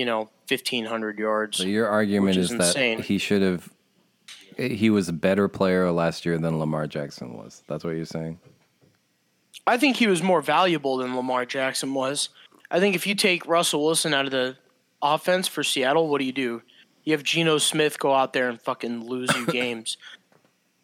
[0.00, 1.58] you know, fifteen hundred yards.
[1.58, 3.68] So your argument is, is that he should have.
[4.56, 7.62] He was a better player last year than Lamar Jackson was.
[7.66, 8.40] That's what you're saying.
[9.66, 12.30] I think he was more valuable than Lamar Jackson was.
[12.70, 14.56] I think if you take Russell Wilson out of the
[15.02, 16.62] offense for Seattle, what do you do?
[17.04, 19.98] You have Geno Smith go out there and fucking lose you games.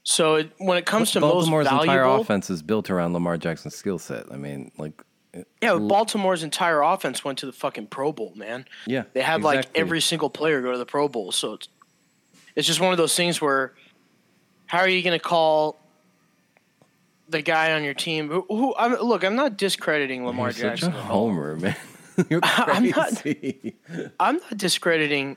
[0.03, 3.77] So it, when it comes to Baltimore's most entire offense is built around Lamar Jackson's
[3.77, 4.31] skill set.
[4.31, 5.03] I mean, like,
[5.63, 8.67] yeah, but Baltimore's entire offense went to the fucking Pro Bowl, man.
[8.87, 11.69] yeah, They had like every single player go to the Pro Bowl, so it's
[12.55, 13.73] it's just one of those things where
[14.67, 15.79] how are you going to call
[17.29, 20.81] the guy on your team who, who I'm, look, I'm not discrediting Lamar You're such
[20.81, 20.93] Jackson.
[20.95, 21.77] a homer, man.
[22.31, 23.23] You're I'm not-
[24.21, 25.37] I'm not discrediting,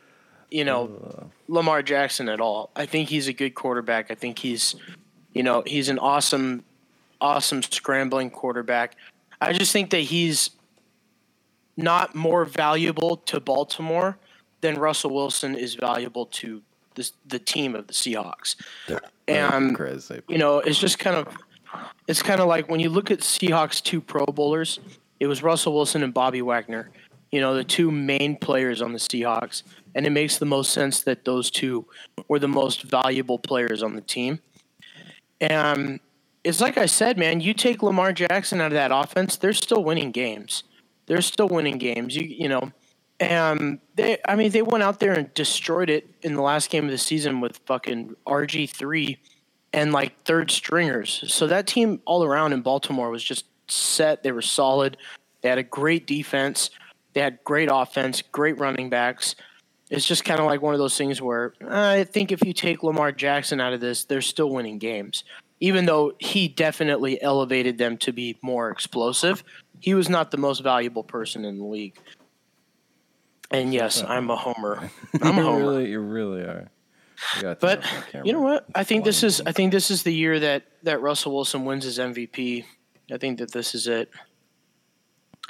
[0.51, 1.23] you know, uh.
[1.47, 2.69] Lamar Jackson at all.
[2.75, 4.11] I think he's a good quarterback.
[4.11, 4.75] I think he's,
[5.33, 6.63] you know, he's an awesome,
[7.19, 8.95] awesome scrambling quarterback.
[9.41, 10.51] I just think that he's
[11.77, 14.17] not more valuable to Baltimore
[14.61, 16.61] than Russell Wilson is valuable to
[16.95, 18.55] the the team of the Seahawks.
[19.27, 20.21] And crazy.
[20.27, 21.27] you know, it's just kind of
[22.07, 24.79] it's kind of like when you look at Seahawks two Pro Bowlers,
[25.19, 26.89] it was Russell Wilson and Bobby Wagner,
[27.31, 29.63] you know, the two main players on the Seahawks,
[29.95, 31.85] and it makes the most sense that those two
[32.27, 34.39] were the most valuable players on the team.
[35.39, 35.99] And
[36.43, 39.83] it's like I said, man, you take Lamar Jackson out of that offense, they're still
[39.83, 40.63] winning games.
[41.05, 42.15] They're still winning games.
[42.15, 42.71] You you know,
[43.19, 46.85] and they I mean they went out there and destroyed it in the last game
[46.85, 49.17] of the season with fucking RG three
[49.73, 51.23] and like third stringers.
[51.27, 54.23] So that team all around in Baltimore was just set.
[54.23, 54.97] They were solid.
[55.41, 56.69] They had a great defense.
[57.13, 59.35] They had great offense, great running backs.
[59.89, 62.83] It's just kind of like one of those things where I think if you take
[62.83, 65.23] Lamar Jackson out of this, they're still winning games.
[65.59, 69.43] Even though he definitely elevated them to be more explosive,
[69.79, 71.97] he was not the most valuable person in the league.
[73.51, 74.89] And yes, I'm a homer.
[75.21, 75.59] I'm a you homer.
[75.59, 76.69] really, you really are.
[77.37, 78.65] You But turn off that you know what?
[78.75, 81.83] I think this is I think this is the year that that Russell Wilson wins
[81.83, 82.63] his MVP.
[83.11, 84.09] I think that this is it.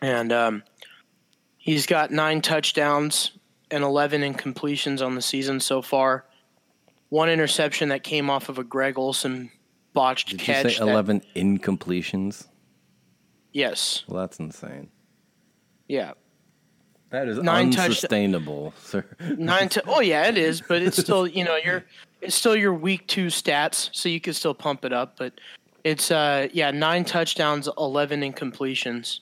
[0.02, 0.64] And um,
[1.58, 3.32] he's got nine touchdowns
[3.70, 6.26] and eleven incompletions on the season so far.
[7.10, 9.52] One interception that came off of a Greg Olsen
[10.00, 10.64] botched Did catch.
[10.64, 12.48] you say that- eleven incompletions?
[13.52, 14.04] yes.
[14.08, 14.90] Well, that's insane.
[15.90, 16.14] Yeah.
[17.10, 19.04] That is Nine unsustainable, sir.
[19.20, 21.84] Nine to oh yeah, it is, but it's still you know your
[22.22, 25.18] it's still your week two stats, so you can still pump it up.
[25.18, 25.34] But
[25.84, 29.20] it's uh yeah nine touchdowns, eleven incompletions,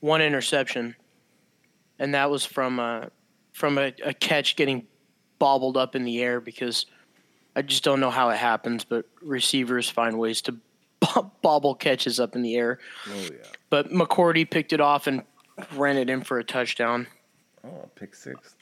[0.00, 0.96] one interception,
[1.98, 3.06] and that was from uh
[3.52, 4.86] from a, a catch getting
[5.38, 6.86] bobbled up in the air because
[7.56, 10.56] I just don't know how it happens, but receivers find ways to
[11.00, 12.78] bo- bobble catches up in the air.
[13.08, 13.38] Oh yeah.
[13.68, 15.22] But McCourty picked it off and
[15.74, 17.06] ran it in for a touchdown.
[17.64, 18.54] Oh, pick six.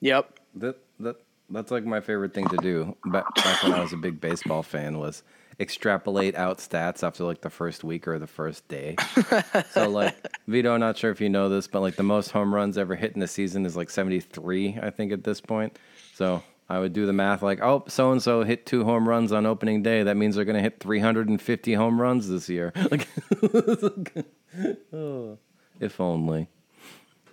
[0.00, 0.38] Yep.
[0.56, 1.16] That that
[1.50, 2.96] that's like my favorite thing to do.
[3.06, 5.22] Back, back when I was a big baseball fan, was
[5.58, 8.96] extrapolate out stats after like the first week or the first day.
[9.72, 12.54] so like Vito, I'm not sure if you know this, but like the most home
[12.54, 15.78] runs ever hit in a season is like 73, I think at this point.
[16.14, 19.32] So I would do the math like, oh, so and so hit two home runs
[19.32, 20.04] on opening day.
[20.04, 22.72] That means they're going to hit 350 home runs this year.
[22.90, 23.08] Like,
[24.92, 25.36] oh,
[25.80, 26.48] if only,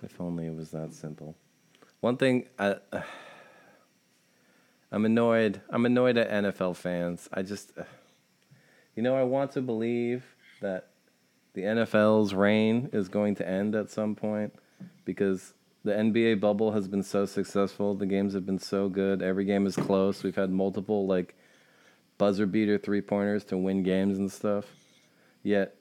[0.02, 1.36] if only it was that simple.
[2.00, 2.76] One thing, I,
[4.90, 5.60] I'm annoyed.
[5.70, 7.28] I'm annoyed at NFL fans.
[7.32, 7.70] I just,
[8.96, 10.24] you know, I want to believe
[10.60, 10.88] that
[11.54, 14.52] the NFL's reign is going to end at some point
[15.04, 17.94] because the NBA bubble has been so successful.
[17.94, 19.22] The games have been so good.
[19.22, 20.22] Every game is close.
[20.22, 21.34] We've had multiple like
[22.18, 24.66] buzzer beater three pointers to win games and stuff.
[25.42, 25.76] Yet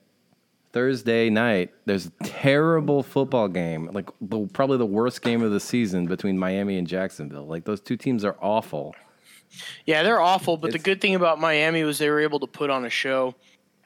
[0.72, 5.60] Thursday night, there's a terrible football game, like the, probably the worst game of the
[5.60, 7.48] season between Miami and Jacksonville.
[7.48, 8.96] Like those two teams are awful.
[9.86, 10.58] Yeah, they're awful.
[10.58, 13.34] But the good thing about Miami was they were able to put on a show.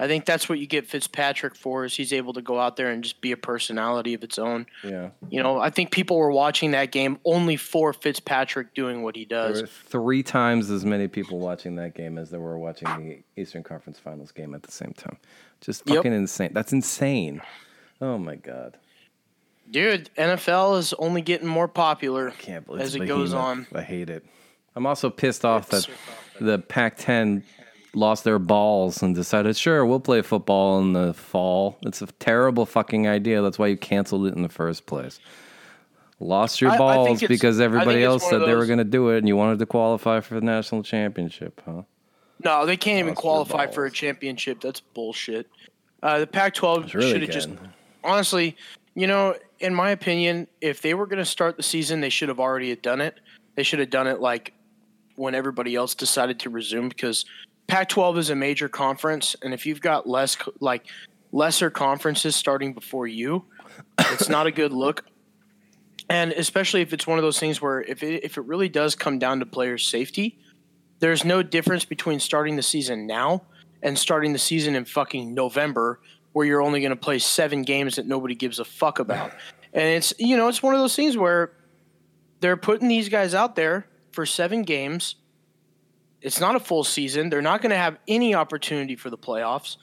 [0.01, 2.89] I think that's what you get Fitzpatrick for is he's able to go out there
[2.89, 4.65] and just be a personality of its own.
[4.83, 5.11] Yeah.
[5.29, 9.25] You know, I think people were watching that game only for Fitzpatrick doing what he
[9.25, 9.61] There does.
[9.61, 12.87] were three times as many people watching that game as there were watching
[13.35, 15.17] the Eastern Conference Finals game at the same time.
[15.61, 16.03] Just Yep.
[16.05, 16.49] insane.
[16.51, 17.41] That's insane.
[18.01, 18.77] Oh my god.
[19.69, 23.67] Dude, NFL is only getting more popular Can't believe as it's it goes on.
[23.73, 24.25] I hate it.
[24.75, 25.97] I'm also pissed off that It's-
[26.39, 27.43] the Pac-10
[27.93, 31.77] lost their balls and decided, sure, we'll play football in the fall.
[31.81, 33.41] It's a terrible fucking idea.
[33.41, 35.19] That's why you canceled it in the first place.
[36.19, 39.09] Lost your I- I balls it's- because everybody else said they were going to do
[39.09, 41.81] it, and you wanted to qualify for the national championship, huh?
[42.43, 44.61] No, they can't even Lost their qualify for a championship.
[44.61, 45.47] That's bullshit.
[46.01, 47.49] Uh, the Pac-12 really should have just
[48.03, 48.55] honestly,
[48.95, 52.29] you know, in my opinion, if they were going to start the season, they should
[52.29, 53.19] have already done it.
[53.55, 54.53] They should have done it like
[55.15, 57.25] when everybody else decided to resume because
[57.67, 60.85] Pac-12 is a major conference, and if you've got less like
[61.31, 63.45] lesser conferences starting before you,
[63.99, 65.05] it's not a good look.
[66.09, 68.95] And especially if it's one of those things where if it, if it really does
[68.95, 70.37] come down to player safety,
[70.99, 73.43] there's no difference between starting the season now
[73.81, 75.99] and starting the season in fucking November
[76.33, 79.31] where you're only going to play seven games that nobody gives a fuck about.
[79.73, 81.53] And it's you know it's one of those things where
[82.41, 85.15] they're putting these guys out there for seven games.
[86.21, 87.29] It's not a full season.
[87.29, 89.77] They're not going to have any opportunity for the playoffs.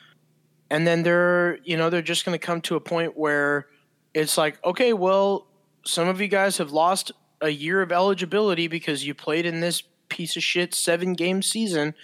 [0.70, 3.66] And then they're you know they're just going to come to a point where
[4.14, 5.46] it's like okay, well,
[5.84, 9.82] some of you guys have lost a year of eligibility because you played in this
[10.08, 11.94] piece of shit seven game season.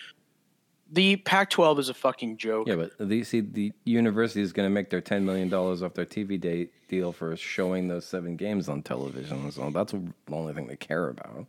[0.92, 2.68] The Pac-12 is a fucking joke.
[2.68, 5.94] Yeah, but the, see, the university is going to make their ten million dollars off
[5.94, 9.50] their TV day deal for showing those seven games on television.
[9.50, 11.46] So that's the only thing they care about.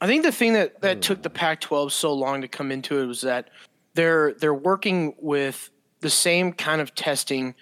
[0.00, 1.00] I think the thing that, that hmm.
[1.00, 3.50] took the Pac-12 so long to come into it was that
[3.94, 7.54] they're they're working with the same kind of testing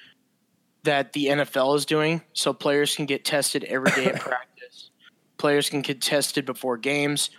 [0.83, 4.91] that the NFL is doing, so players can get tested every day at practice.
[5.39, 7.31] Players can get tested before games,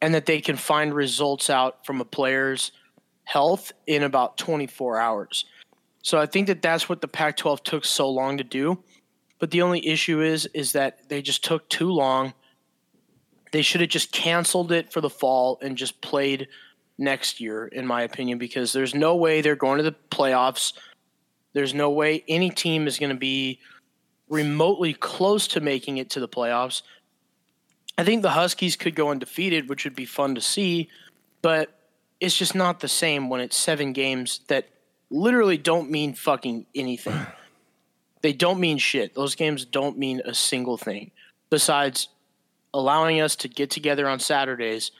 [0.00, 2.72] and that they can find results out from a player's
[3.24, 5.44] health in about 24 hours.
[6.02, 8.82] So I think that that's what the Pac-12 took so long to do.
[9.38, 12.34] But the only issue is is that they just took too long
[13.52, 16.48] they should have just canceled it for the fall and just played
[16.98, 20.72] next year, in my opinion, because there's no way they're going to the playoffs.
[21.52, 23.60] There's no way any team is going to be
[24.28, 26.82] remotely close to making it to the playoffs.
[27.96, 30.88] I think the Huskies could go undefeated, which would be fun to see,
[31.42, 31.78] but
[32.20, 34.68] it's just not the same when it's seven games that
[35.10, 37.26] literally don't mean fucking anything.
[38.22, 39.14] they don't mean shit.
[39.14, 41.12] Those games don't mean a single thing
[41.50, 42.08] besides
[42.74, 44.90] allowing us to get together on Saturdays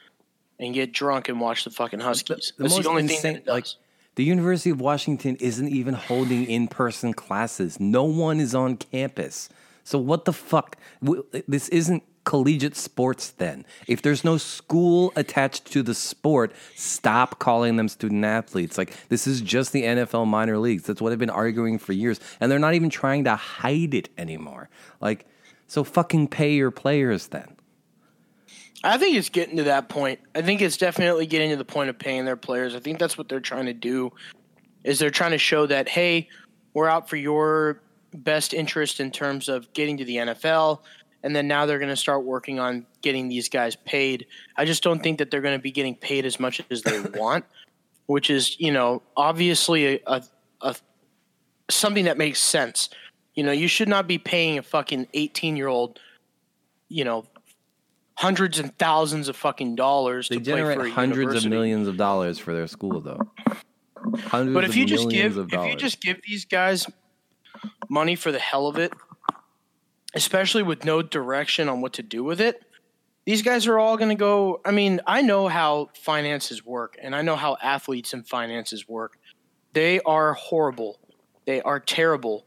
[0.58, 2.52] and get drunk and watch the fucking Huskies.
[2.56, 3.66] the That's the only insane- thing like.
[4.16, 7.78] The University of Washington isn't even holding in-person classes.
[7.78, 9.48] No one is on campus.
[9.84, 10.76] So what the fuck?
[11.46, 13.64] This isn't collegiate sports then.
[13.86, 18.76] If there's no school attached to the sport, stop calling them student athletes.
[18.76, 20.82] Like this is just the NFL minor leagues.
[20.82, 22.18] That's what I've been arguing for years.
[22.40, 24.68] And they're not even trying to hide it anymore.
[25.00, 25.26] Like
[25.68, 27.54] so fucking pay your players then.
[28.82, 30.20] I think it's getting to that point.
[30.34, 32.74] I think it's definitely getting to the point of paying their players.
[32.74, 34.12] I think that's what they're trying to do.
[34.84, 36.28] Is they're trying to show that hey,
[36.74, 37.82] we're out for your
[38.14, 40.80] best interest in terms of getting to the NFL,
[41.22, 44.26] and then now they're going to start working on getting these guys paid.
[44.56, 47.00] I just don't think that they're going to be getting paid as much as they
[47.14, 47.44] want,
[48.06, 50.22] which is you know obviously a, a,
[50.62, 50.76] a
[51.68, 52.90] something that makes sense.
[53.38, 56.00] You know, you should not be paying a fucking eighteen year old
[56.88, 57.24] you know,
[58.14, 61.96] hundreds and thousands of fucking dollars They to play for generate hundreds of millions of
[61.96, 63.20] dollars for their school, though.
[64.24, 66.86] Hundreds But if of you just give if you just give these guys
[67.88, 68.92] money for the hell of it,
[70.14, 72.62] especially with no direction on what to do with it,
[73.26, 74.60] these guys are all going to go.
[74.64, 79.18] I mean, I know how finances work, and I know how athletes and finances work.
[79.74, 80.98] They are horrible.
[81.44, 82.46] They are terrible.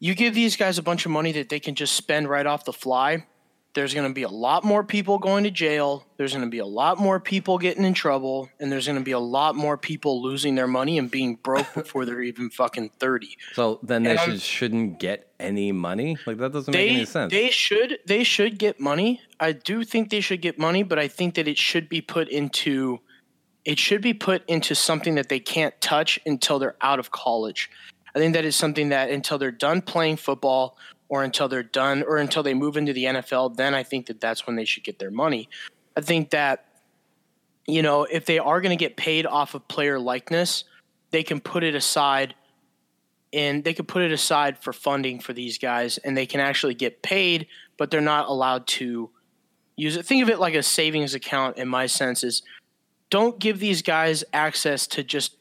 [0.00, 2.64] You give these guys a bunch of money that they can just spend right off
[2.64, 3.26] the fly.
[3.74, 6.04] There's going to be a lot more people going to jail.
[6.16, 9.04] There's going to be a lot more people getting in trouble, and there's going to
[9.04, 12.90] be a lot more people losing their money and being broke before they're even fucking
[12.98, 13.36] 30.
[13.52, 16.16] so then they should, shouldn't get any money.
[16.26, 17.30] Like that doesn't make any sense.
[17.32, 19.20] they should they should get money.
[19.38, 22.28] I do think they should get money, but I think that it should be put
[22.28, 23.00] into
[23.64, 27.70] it should be put into something that they can't touch until they're out of college.
[28.18, 30.76] I think that is something that until they're done playing football
[31.08, 34.20] or until they're done or until they move into the NFL, then I think that
[34.20, 35.48] that's when they should get their money.
[35.96, 36.64] I think that
[37.66, 40.64] you know, if they are going to get paid off of player likeness,
[41.10, 42.34] they can put it aside
[43.32, 46.74] and they could put it aside for funding for these guys and they can actually
[46.74, 49.10] get paid but they're not allowed to
[49.76, 52.42] use it think of it like a savings account in my sense is
[53.10, 55.36] don't give these guys access to just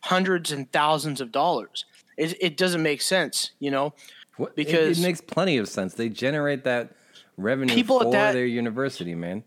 [0.00, 1.84] hundreds and thousands of dollars
[2.16, 3.92] it, it doesn't make sense you know
[4.36, 5.94] What- it- because- it, makes plenty of sense.
[5.94, 6.92] They generate that
[7.36, 9.44] revenue People for that- their university, man.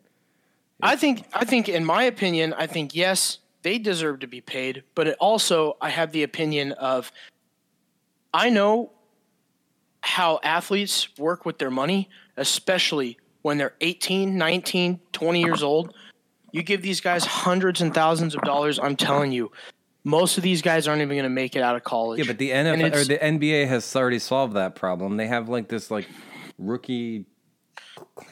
[0.81, 4.83] I think I think in my opinion, I think yes, they deserve to be paid,
[4.95, 7.11] but it also I have the opinion of
[8.33, 8.91] I know
[10.01, 15.93] how athletes work with their money, especially when they're 18, 19, 20 years old.
[16.51, 19.51] You give these guys hundreds and thousands of dollars, I'm telling you,
[20.03, 22.19] most of these guys aren't even going to make it out of college.
[22.19, 25.17] Yeah, but the NFL or the NBA has already solved that problem.
[25.17, 26.07] They have like this like
[26.57, 27.25] rookie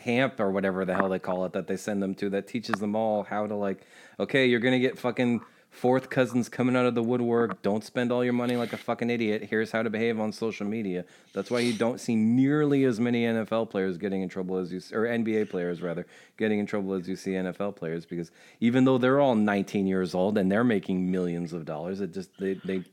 [0.03, 2.79] camp or whatever the hell they call it that they send them to that teaches
[2.79, 3.85] them all how to like
[4.19, 5.41] okay, you're going to get fucking
[5.77, 7.61] fourth cousins coming out of the woodwork.
[7.61, 9.47] Don't spend all your money like a fucking idiot.
[9.49, 11.05] Here's how to behave on social media.
[11.33, 14.81] That's why you don't see nearly as many NFL players getting in trouble as you
[14.91, 18.97] or NBA players rather getting in trouble as you see NFL players because even though
[18.97, 22.83] they're all 19 years old and they're making millions of dollars, it just they they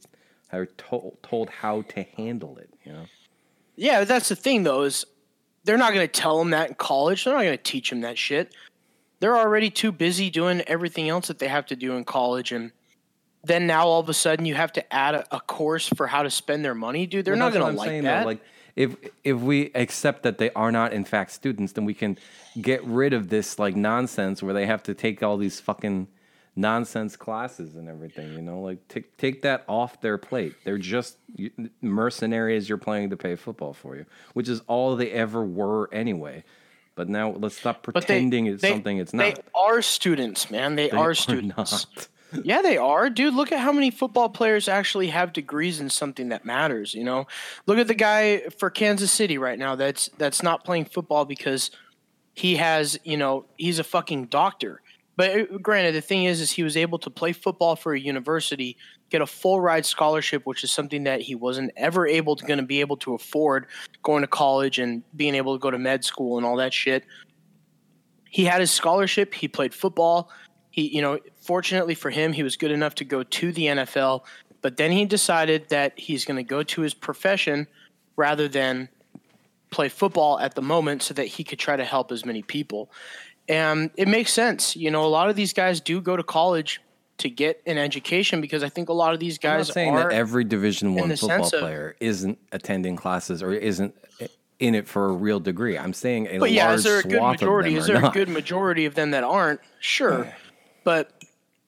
[0.52, 2.70] are told told how to handle it.
[2.84, 3.06] You know.
[3.76, 5.06] Yeah, that's the thing though is
[5.64, 7.24] they're not going to tell them that in college.
[7.24, 8.54] They're not going to teach them that shit.
[9.24, 12.72] They're already too busy doing everything else that they have to do in college, and
[13.42, 16.24] then now all of a sudden you have to add a, a course for how
[16.24, 17.24] to spend their money, dude.
[17.24, 18.10] They're Well, not going to like saying, though.
[18.10, 18.26] that.
[18.26, 18.40] Like
[18.76, 22.18] if if we accept that they are not in fact students, then we can
[22.60, 26.06] get rid of this like nonsense where they have to take all these fucking
[26.54, 28.30] nonsense classes and everything.
[28.34, 30.54] You know, like take take that off their plate.
[30.64, 31.16] They're just
[31.80, 36.44] mercenaries you're playing to pay football for you, which is all they ever were anyway.
[36.96, 39.34] But now let's stop but they, pretending it's they- something it's not.
[39.34, 40.76] They are students, man.
[40.76, 41.56] They, They are students.
[41.56, 42.08] not.
[42.42, 43.34] Yeah, they are, dude.
[43.34, 46.92] Look at how many football players actually have degrees in something that matters.
[46.92, 47.28] You know,
[47.66, 49.76] look at the guy for Kansas City right now.
[49.76, 51.70] That's that's not playing football because
[52.34, 54.82] he has, you know, he's a fucking doctor.
[55.16, 58.00] But uh, granted, the thing is, is he was able to play football for a
[58.00, 58.76] university,
[59.10, 62.58] get a full ride scholarship, which is something that he wasn't ever able to going
[62.58, 63.66] to be able to afford
[64.02, 67.04] going to college and being able to go to med school and all that shit.
[68.28, 69.32] He had his scholarship.
[69.32, 70.30] He played football.
[70.70, 74.24] He, you know, fortunately for him, he was good enough to go to the NFL.
[74.60, 77.68] But then he decided that he's going to go to his profession
[78.16, 78.88] rather than
[79.70, 82.90] play football at the moment so that he could try to help as many people.
[83.48, 84.74] And it makes sense.
[84.74, 86.80] You know, a lot of these guys do go to college
[87.18, 89.94] to get an education because I think a lot of these I'm not guys saying
[89.94, 93.94] are that every Division One football sense of- player isn't attending classes or isn't
[94.60, 95.76] in it for a real degree.
[95.76, 97.72] I'm saying a But yeah, large is there a good majority?
[97.74, 99.60] Of Is them there are a good majority of them that aren't?
[99.80, 100.32] Sure,
[100.84, 101.12] but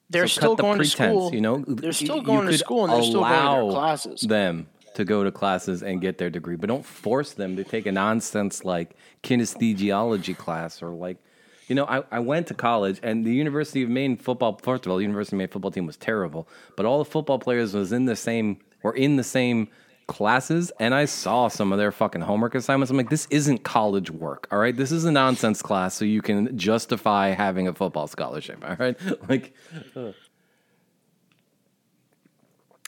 [0.08, 1.34] they're So still the going to school.
[1.34, 4.20] You know, they're still going to school and they're still going to classes.
[4.22, 7.86] Them to go to classes and get their degree, but don't force them to take
[7.86, 11.18] a nonsense like kinesthesiology class or like.
[11.66, 14.58] You know, I, I went to college and the University of Maine football.
[14.62, 17.38] First of all, the University of Maine football team was terrible, but all the football
[17.38, 19.68] players was in the same were in the same
[20.06, 22.90] classes, and I saw some of their fucking homework assignments.
[22.90, 24.76] I'm like, this isn't college work, all right?
[24.76, 28.96] This is a nonsense class, so you can justify having a football scholarship, all right?
[29.28, 29.54] Like,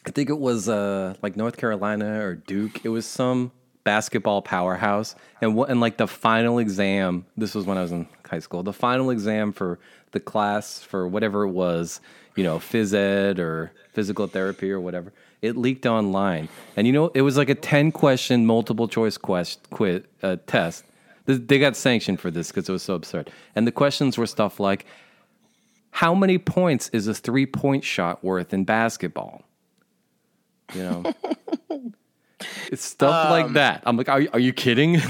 [0.07, 2.85] I think it was uh, like North Carolina or Duke.
[2.85, 3.51] It was some
[3.89, 7.25] basketball powerhouse, and what and like the final exam.
[7.39, 8.63] This was when I was in high school.
[8.63, 9.79] The final exam for
[10.13, 12.01] the class for whatever it was,
[12.37, 15.13] you know, phys ed or physical therapy or whatever.
[15.41, 19.71] It leaked online, and you know, it was like a ten question multiple choice quest
[19.71, 20.85] quit uh, test
[21.27, 23.31] Th- They got sanctioned for this because it was so absurd.
[23.55, 24.85] And the questions were stuff like,
[25.93, 29.45] "How many points is a three-point shot worth in basketball?"
[30.75, 31.13] You know,
[32.71, 33.83] it's stuff Um, like that.
[33.85, 35.01] I'm like, "Are you, are you kidding?"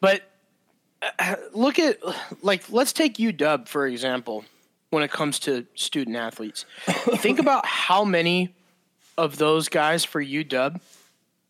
[0.00, 0.22] But
[1.18, 1.98] uh, look at
[2.42, 4.44] like let's take UW for example.
[4.90, 8.54] When it comes to student athletes, think about how many
[9.18, 10.80] of those guys for UW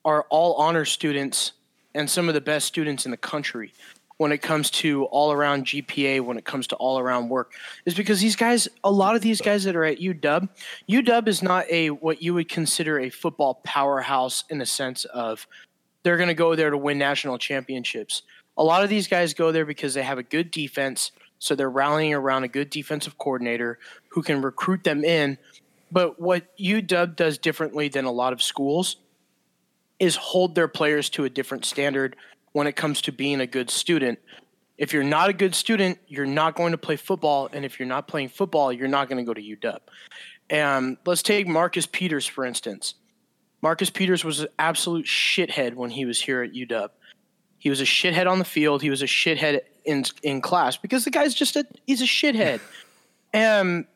[0.06, 1.52] are all honor students
[1.94, 3.72] and some of the best students in the country
[4.18, 7.52] when it comes to all around GPA, when it comes to all around work,
[7.84, 10.48] is because these guys, a lot of these guys that are at UW,
[10.88, 15.46] UW is not a what you would consider a football powerhouse in the sense of
[16.02, 18.22] they're going to go there to win national championships.
[18.56, 21.68] A lot of these guys go there because they have a good defense, so they're
[21.68, 25.36] rallying around a good defensive coordinator who can recruit them in.
[25.92, 28.96] But what UW does differently than a lot of schools
[29.98, 32.16] is hold their players to a different standard
[32.56, 34.18] when it comes to being a good student.
[34.78, 37.86] If you're not a good student, you're not going to play football, and if you're
[37.86, 39.78] not playing football, you're not going to go to UW.
[40.48, 42.94] And um, let's take Marcus Peters for instance.
[43.60, 46.88] Marcus Peters was an absolute shithead when he was here at UW.
[47.58, 48.80] He was a shithead on the field.
[48.80, 52.60] He was a shithead in in class because the guy's just a he's a shithead.
[53.34, 53.86] And um,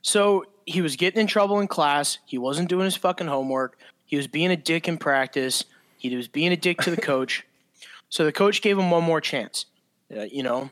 [0.00, 2.16] so he was getting in trouble in class.
[2.24, 3.78] He wasn't doing his fucking homework.
[4.06, 5.66] He was being a dick in practice.
[6.10, 7.46] He was being a dick to the coach.
[8.10, 9.66] So the coach gave him one more chance.
[10.14, 10.70] Uh, you know,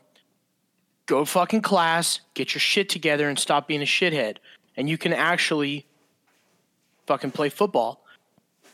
[1.07, 4.37] go fucking class, get your shit together, and stop being a shithead.
[4.77, 5.87] And you can actually
[7.07, 8.05] fucking play football.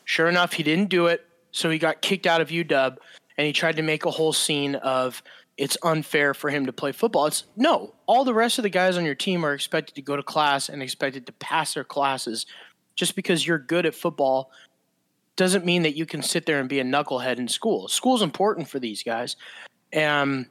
[0.04, 1.26] Sure enough, he didn't do it.
[1.52, 2.98] So he got kicked out of UW
[3.38, 5.24] and he tried to make a whole scene of
[5.58, 7.26] it's unfair for him to play football.
[7.26, 10.16] It's no, all the rest of the guys on your team are expected to go
[10.16, 12.46] to class and expected to pass their classes.
[12.96, 14.52] Just because you're good at football
[15.40, 17.88] doesn't mean that you can sit there and be a knucklehead in school.
[17.88, 19.38] School's important for these guys.
[19.94, 20.48] And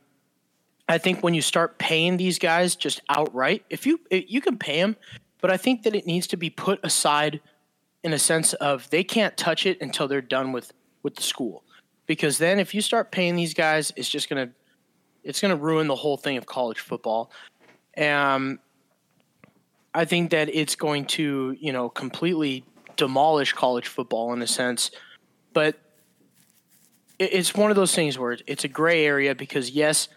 [0.88, 4.80] I think when you start paying these guys just outright, if you you can pay
[4.80, 4.96] them,
[5.42, 7.42] but I think that it needs to be put aside
[8.02, 10.72] in a sense of they can't touch it until they're done with
[11.02, 11.64] with the school.
[12.06, 14.54] Because then if you start paying these guys, it's just going to
[15.22, 17.30] it's going to ruin the whole thing of college football.
[17.98, 18.58] Um
[19.92, 22.64] I think that it's going to, you know, completely
[22.98, 24.90] demolish college football in a sense.
[25.54, 25.78] But
[27.18, 30.08] it's one of those things where it's a gray area because yes,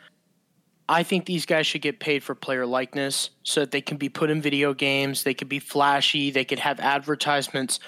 [0.89, 4.09] I think these guys should get paid for player likeness so that they can be
[4.09, 7.79] put in video games, they could be flashy, they could have advertisements,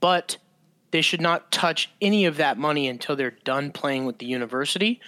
[0.00, 0.36] but
[0.90, 5.00] they should not touch any of that money until they're done playing with the university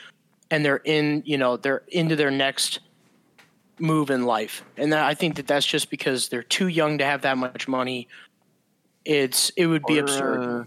[0.51, 2.81] and they're in, you know, they're into their next
[3.79, 4.65] move in life.
[4.77, 8.09] And I think that that's just because they're too young to have that much money.
[9.05, 10.61] It's it would be Or, absurd.
[10.62, 10.64] uh,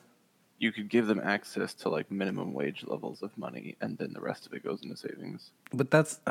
[0.59, 4.21] you could give them access to like minimum wage levels of money, and then the
[4.21, 5.51] rest of it goes into savings.
[5.73, 6.19] but that's.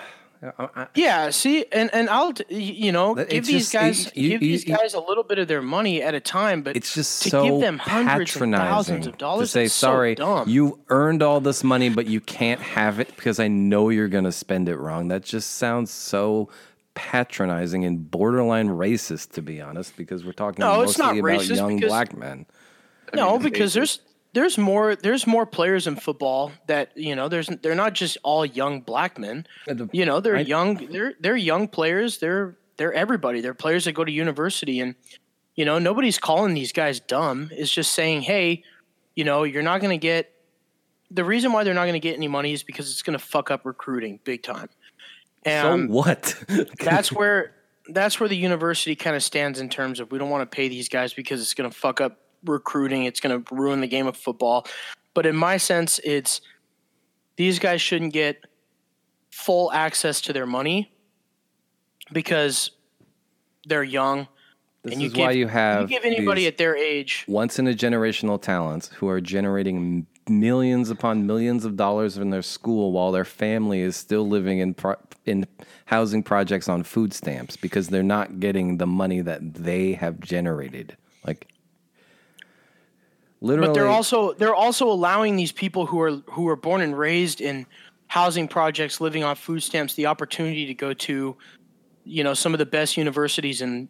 [0.59, 3.73] I, I, Yeah, see, and and I'll t- y- you know That- give these just-
[3.73, 6.21] guys you- give you- these you- guys a little bit of their money at a
[6.21, 9.53] time, but it's just to so give them hundreds and patronizing thousands of dollars to
[9.53, 10.49] say it's so sorry dumb.
[10.49, 14.25] you earned all this money but you can't have it because i know you're going
[14.25, 16.49] to spend it wrong that just sounds so
[16.95, 21.47] patronizing and borderline racist to be honest because we're talking No, it's mostly not about
[21.57, 22.47] young because- black men
[23.13, 24.01] I no, mean, because there's
[24.35, 28.47] there's more there's more players in football that you know there's they're not just all
[28.47, 29.47] young black men.
[29.93, 32.19] You know they're I- young they're they're young players.
[32.19, 33.43] They're they're everybody.
[33.43, 34.95] They're players that go to university and
[35.55, 37.51] you know nobody's calling these guys dumb.
[37.53, 38.63] It's just saying hey,
[39.15, 40.33] you know you're not going to get
[41.11, 43.23] the reason why they're not going to get any money is because it's going to
[43.23, 44.71] fuck up recruiting big time.
[45.45, 46.35] And so what
[46.81, 47.55] that's where
[47.89, 50.69] that's where the university kind of stands in terms of we don't want to pay
[50.69, 53.05] these guys because it's going to fuck up recruiting.
[53.05, 54.67] It's going to ruin the game of football.
[55.15, 56.41] But in my sense, it's
[57.37, 58.45] these guys shouldn't get
[59.31, 60.93] full access to their money
[62.13, 62.71] because
[63.67, 64.29] they're young.
[64.83, 67.25] this and you is why give- you have you give anybody at their age.
[67.29, 72.43] once in a generational talents who are generating millions upon millions of dollars in their
[72.43, 75.47] school while their family is still living in pro- in
[75.87, 80.97] housing projects on food stamps because they're not getting the money that they have generated
[81.27, 81.49] like
[83.41, 86.97] literally But they're also they're also allowing these people who are who are born and
[86.97, 87.67] raised in
[88.07, 91.35] housing projects, living on food stamps, the opportunity to go to,
[92.05, 93.89] you know, some of the best universities in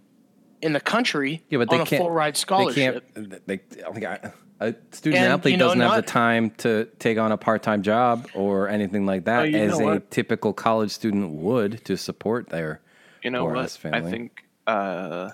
[0.62, 3.04] in the country yeah, but they on a can't full ride scholarship.
[3.14, 3.46] They can't.
[3.46, 3.60] They,
[3.92, 4.32] like, I-
[4.68, 7.82] a student And, athlete you know, doesn't have the time to take on a part-time
[7.82, 10.10] job or anything like that, Oh, as a what?
[10.10, 12.80] typical college student would to support their
[13.22, 13.58] You know what?
[13.58, 15.30] ass I think uh,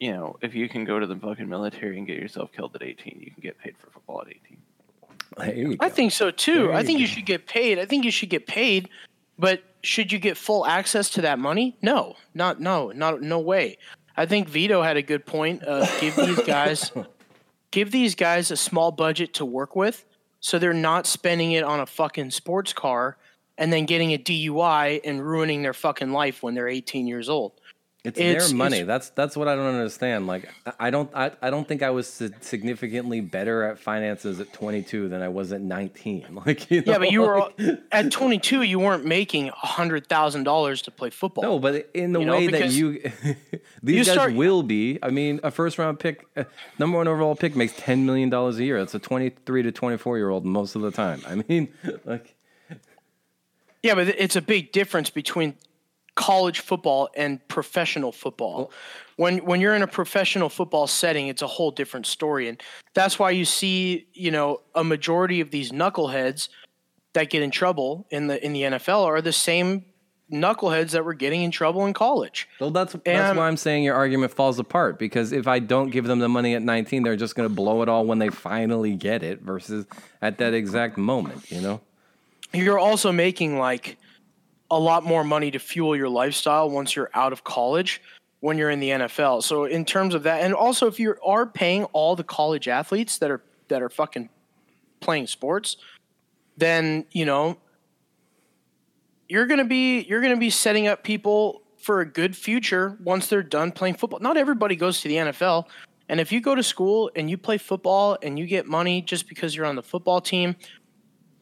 [0.00, 2.82] you know, if you can go to the fucking military and get yourself killed at
[2.82, 5.76] 18, you can get paid for football at 18.
[5.80, 6.68] I think so too.
[6.68, 7.12] There I you think you go.
[7.14, 7.78] should get paid.
[7.78, 8.88] I think you should get paid,
[9.38, 11.76] but should you get full access to that money?
[11.82, 13.78] No, not no, not no way.
[14.16, 15.62] I think Vito had a good point.
[15.66, 16.90] Uh, give these guys,
[17.70, 20.04] give these guys a small budget to work with,
[20.40, 23.16] so they're not spending it on a fucking sports car
[23.56, 27.57] and then getting a DUI and ruining their fucking life when they're 18 years old.
[28.08, 28.76] It's, It's- their money.
[28.78, 30.26] it's- that's that's what I don't understand.
[30.26, 30.48] Like
[30.80, 32.06] I- don't I, I don't think I was
[32.40, 36.26] significantly better at finances at 22 than I was at 19.
[36.46, 37.50] Like you know, Yeah, but you were
[37.92, 38.62] at 22.
[38.62, 41.42] You weren't making hundred thousand dollars to play football.
[41.44, 43.00] No, but in the You know, way that you
[43.82, 44.98] these you guys start- will be.
[45.02, 46.44] I mean, a first round pick, uh,
[46.78, 48.78] number one overall pick makes 10 million dollars a year.
[48.78, 51.20] That's a 23 to 24 year old most of the time.
[51.26, 51.68] I mean,
[52.04, 52.34] like
[53.82, 55.54] Yeah, but it's a big difference between
[56.18, 58.72] college football and professional football.
[59.16, 62.60] when when you're in a professional football setting, it's a whole different story, and
[62.92, 66.48] that's why you see you know a majority of these knuckleheads
[67.12, 69.84] that get in trouble in the in the NFL are the same
[70.30, 72.48] knuckleheads that were getting in trouble in college.
[72.60, 76.04] Well, that's that's why I'm saying your argument falls apart because if I don't give
[76.04, 78.96] them the money at 19, they're just going to blow it all when they finally
[78.96, 79.86] get it versus
[80.20, 81.80] at that exact moment, you know?
[82.52, 83.98] You're also making like
[84.70, 88.02] a lot more money to fuel your lifestyle once you're out of college
[88.40, 89.42] when you're in the NFL.
[89.42, 93.18] So in terms of that and also if you are paying all the college athletes
[93.18, 94.28] that are that are fucking
[95.00, 95.76] playing sports,
[96.56, 97.56] then, you know,
[99.28, 102.98] you're going to be you're going to be setting up people for a good future
[103.02, 104.18] once they're done playing football.
[104.20, 105.66] Not everybody goes to the NFL.
[106.08, 109.28] And if you go to school and you play football and you get money just
[109.28, 110.56] because you're on the football team,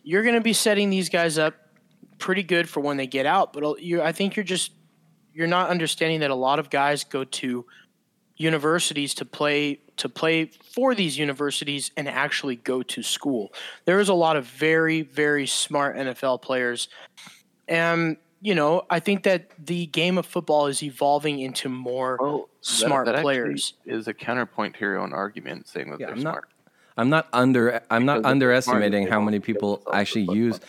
[0.03, 1.55] you're going to be setting these guys up
[2.19, 3.53] pretty good for when they get out.
[3.53, 4.73] But you, I think you're just
[5.35, 7.67] you're not understanding that a lot of guys go to
[8.37, 10.45] universities to play to play
[10.75, 13.53] for these universities and actually go to school.
[13.87, 16.89] There is a lot of very very smart NFL players,
[17.67, 22.49] and you know I think that the game of football is evolving into more Well,
[22.61, 23.75] smart actually players.
[23.87, 26.49] is a counterpoint to your own argument saying that Yeah, they're I'm not- smart.
[26.99, 30.69] I'm not under I'm not Because if underestimating how many people actually use fun.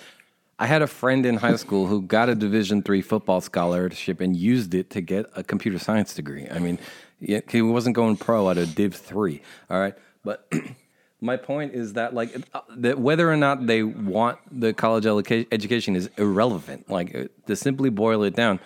[0.60, 4.36] I had a friend in high school who got a Division three football scholarship and
[4.36, 6.47] used it to get a computer science degree.
[6.49, 6.80] I mean,
[7.20, 9.41] he wasn't going pro out of Div three.
[9.70, 10.51] All right, but
[11.22, 15.05] my point is that like uh, that whether or not they want the college
[15.51, 16.89] education is irrelevant.
[16.89, 18.60] Like uh, to simply boil it down,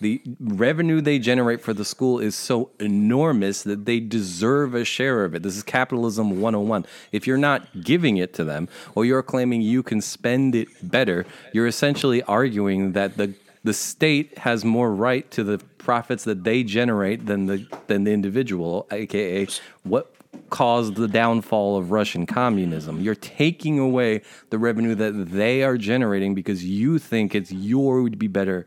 [0.00, 5.24] the revenue they generate for the school is so enormous that they deserve a share
[5.24, 5.42] of it.
[5.42, 6.86] This is capitalism 101.
[7.12, 11.24] If you're not giving it to them or you're claiming you can spend it better,
[11.52, 13.34] you're essentially arguing that the
[13.64, 18.12] the state has more right to the profits that they generate than the than the
[18.12, 19.48] individual, aka
[19.82, 20.12] what
[20.50, 23.00] caused the downfall of Russian communism.
[23.00, 28.18] You're taking away the revenue that they are generating because you think it's your would
[28.18, 28.66] be better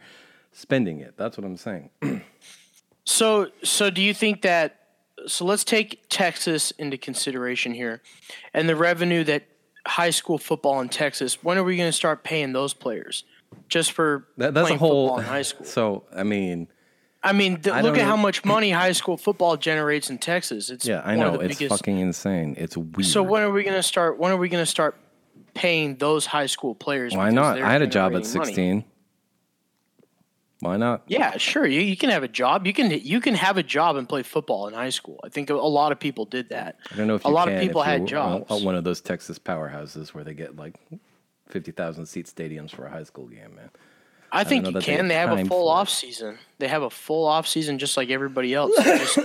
[0.51, 1.15] spending it.
[1.17, 1.89] That's what I'm saying.
[3.09, 4.75] So, so do you think that?
[5.25, 8.03] So let's take Texas into consideration here,
[8.53, 9.47] and the revenue that
[9.87, 11.43] high school football in Texas.
[11.43, 13.23] When are we going to start paying those players
[13.67, 15.65] just for That, that's a whole football in high school?
[15.65, 16.67] So I mean,
[17.23, 20.69] I mean, th- I look at how much money high school football generates in Texas.
[20.69, 22.55] It's yeah, I know it's biggest- fucking insane.
[22.59, 23.05] It's weird.
[23.05, 24.19] So when are we going to start?
[24.19, 24.95] When are we going to start
[25.55, 27.15] paying those high school players?
[27.15, 27.59] Why not?
[27.59, 28.85] I had a job at generating money?
[30.59, 30.69] 16.
[30.69, 31.03] Why not?
[31.07, 31.65] Yeah, sure.
[31.65, 32.67] You, you can have a job.
[32.67, 35.19] You can you can have a job and play football in high school.
[35.23, 36.77] I think a, lot of people did that.
[36.91, 38.63] I don't know if a lot can of people had jobs.
[38.63, 40.75] One of those Texas powerhouses where they get like
[41.47, 43.69] fifty thousand seat stadiums for a high school game, man.
[44.31, 45.09] I think you that they can.
[45.09, 46.37] have They have a full off season.
[46.59, 48.71] They have a full off season just like everybody else.
[48.77, 49.19] They're just,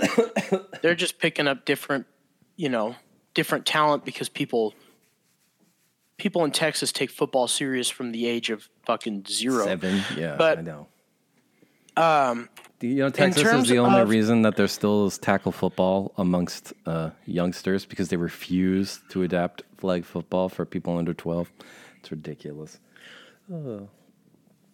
[0.81, 2.07] they're just picking up different,
[2.55, 2.95] you know,
[3.35, 4.73] different talent because people
[6.17, 9.65] people in Texas take football serious from the age of fucking zero.
[9.65, 10.87] Seven, yeah, But, I know.
[11.97, 12.49] Um,
[12.81, 16.73] you know, Texas is the only of- reason that there still is tackle football amongst
[16.85, 21.51] uh, youngsters because they refuse to adapt flag football for people under twelve.
[21.99, 22.79] It's ridiculous.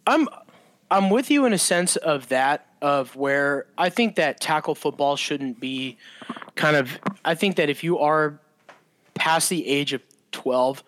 [0.08, 0.28] I'm
[0.90, 5.16] I'm with you in a sense of that of where I think that tackle football
[5.16, 5.98] shouldn't be
[6.56, 8.40] kind of I think that if you are
[9.14, 10.02] past the age of
[10.32, 10.84] 12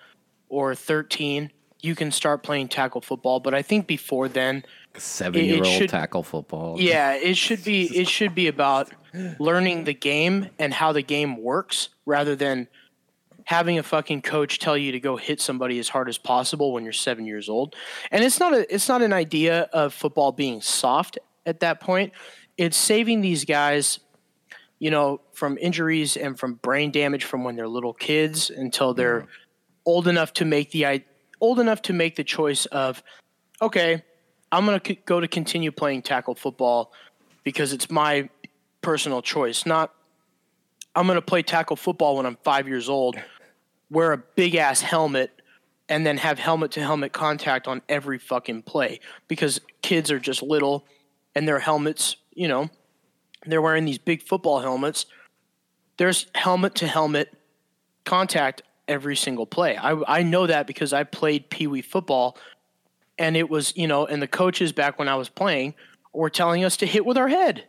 [0.50, 4.64] or 13 you can start playing tackle football but I think before then
[4.96, 6.80] Seven-year-old should- tackle football.
[6.80, 8.92] yeah it should be it should be about
[9.40, 12.68] learning the game and how the game works rather than
[13.46, 16.84] having a fucking coach tell you to go hit somebody as hard as possible when
[16.84, 17.76] you're seven years old.
[18.10, 22.14] And it's not a it's not an idea of football being soft at that point.
[22.58, 24.00] It's saving these guys
[24.80, 29.28] you know, from injuries and from brain damage from when they're little kids until they're
[29.86, 31.06] old enough to make the i-
[31.40, 33.02] old enough to make the choice of,
[33.62, 34.04] okay,
[34.54, 36.92] I'm gonna go to continue playing tackle football
[37.44, 38.30] because it's my
[38.82, 39.94] personal choice, not
[40.96, 43.18] I'm gonna play tackle football when I'm five years old,
[43.90, 45.42] wear a big ass helmet,
[45.90, 50.44] and then have helmet to helmet contact on every fucking play because kids are just
[50.44, 50.86] little
[51.34, 52.70] and their helmets, you know,
[53.48, 55.08] they're wearing these big football helmets.
[55.98, 57.36] There's helmet to helmet
[58.06, 59.78] contact every single play.
[59.78, 62.38] I, I know that because I played Pee Wee football
[63.24, 65.76] and it was, you know, and the coaches back when I was playing
[66.12, 67.64] were telling us to hit with our head.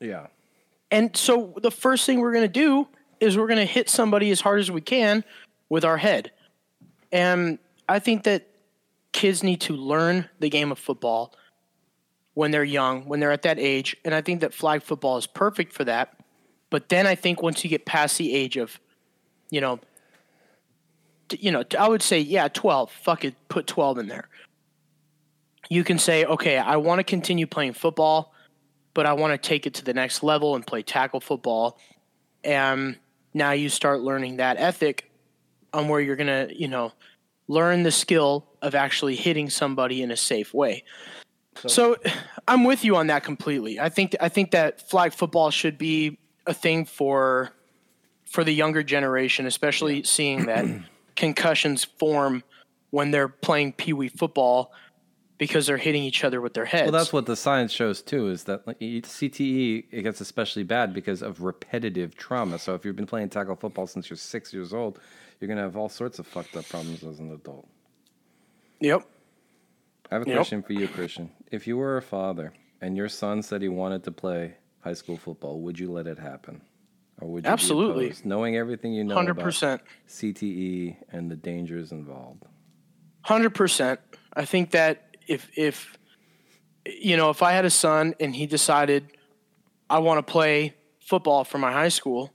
[0.00, 0.28] Yeah.
[0.90, 2.88] And so the first thing we're going to do
[3.20, 5.22] is we're going to hit somebody as hard as we can
[5.68, 6.32] with our head.
[7.12, 8.48] And I think that
[9.12, 11.34] kids need to learn the game of football
[12.32, 13.94] when they're young, when they're at that age.
[14.06, 16.18] And I think that flag football is perfect for that.
[16.70, 18.80] But then I think once you get past the age of,
[19.50, 19.80] you know,
[21.30, 22.90] you know, I would say, yeah, 12.
[22.90, 24.28] Fuck it, put 12 in there.
[25.68, 28.34] You can say, okay, I want to continue playing football
[28.94, 31.78] but I want to take it to the next level and play tackle football.
[32.44, 32.96] And
[33.34, 35.10] now you start learning that ethic
[35.72, 36.92] on where you're going to, you know,
[37.48, 40.84] learn the skill of actually hitting somebody in a safe way.
[41.66, 41.96] So,
[42.48, 43.78] I'm with you on that completely.
[43.78, 47.52] I think I think that flag football should be a thing for
[48.26, 50.64] for the younger generation, especially seeing that
[51.16, 52.42] concussions form
[52.90, 54.72] when they're playing pee wee football
[55.38, 56.90] because they're hitting each other with their heads.
[56.90, 58.28] Well, that's what the science shows too.
[58.28, 62.58] Is that CTE it gets especially bad because of repetitive trauma.
[62.58, 65.00] So if you've been playing tackle football since you're six years old,
[65.40, 67.68] you're gonna have all sorts of fucked up problems as an adult.
[68.80, 69.02] Yep.
[70.10, 70.36] I have a Yep.
[70.36, 71.30] question for you, Christian.
[71.50, 75.16] If you were a father and your son said he wanted to play high school
[75.16, 76.60] football, would you let it happen?
[77.20, 78.06] Or would you Absolutely.
[78.06, 79.80] opposed, knowing everything you know Hundred about percent.
[80.08, 82.44] CTE and the dangers involved?
[83.22, 84.00] Hundred percent.
[84.34, 85.96] I think that if if
[86.86, 89.06] you know if I had a son and he decided
[89.88, 92.32] I want to play football for my high school,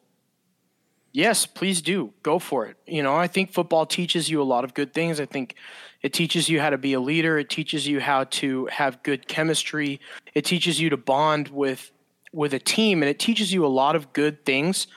[1.12, 2.78] yes, please do go for it.
[2.86, 5.20] You know, I think football teaches you a lot of good things.
[5.20, 5.56] I think
[6.02, 7.38] it teaches you how to be a leader.
[7.38, 10.00] It teaches you how to have good chemistry.
[10.34, 11.92] It teaches you to bond with
[12.32, 14.88] with a team, and it teaches you a lot of good things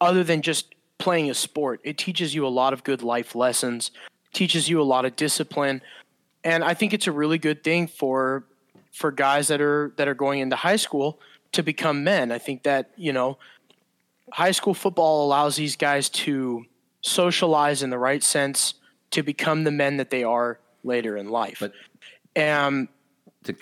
[0.00, 1.80] other than just playing a sport.
[1.82, 3.90] It teaches you a lot of good life lessons.
[4.32, 5.82] Teaches you a lot of discipline
[6.44, 8.44] and I think it's a really good thing for
[8.92, 11.18] for guys that are that are going into high school
[11.52, 12.30] to become men.
[12.32, 13.38] I think that you know,
[14.32, 16.64] high school football allows these guys to
[17.02, 18.74] socialize in the right sense
[19.10, 21.58] to become the men that they are later in life.
[21.60, 21.72] But-
[22.34, 22.88] um,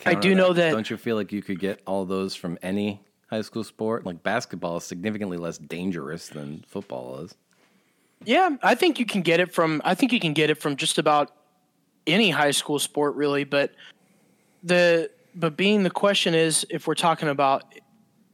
[0.06, 3.00] I do know that- Don't you feel like you could get all those from any
[3.30, 4.04] high school sport?
[4.06, 7.34] Like basketball is significantly less dangerous than football is.
[8.24, 9.80] yeah, I think you can get it from.
[9.84, 11.32] I think you can get it from just about
[12.12, 13.44] any high school sport, really.
[13.44, 13.72] But
[14.62, 17.64] the but being the question is, if we're talking about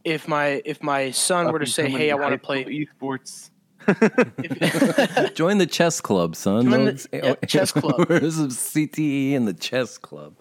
[0.04, 3.50] if my if my son were to say, "Hey, I want to play," esports.
[5.34, 6.68] Join the chess club, son.
[6.68, 8.08] Join the- yeah, chess club.
[8.08, 10.34] Where's some CTE in the chess club?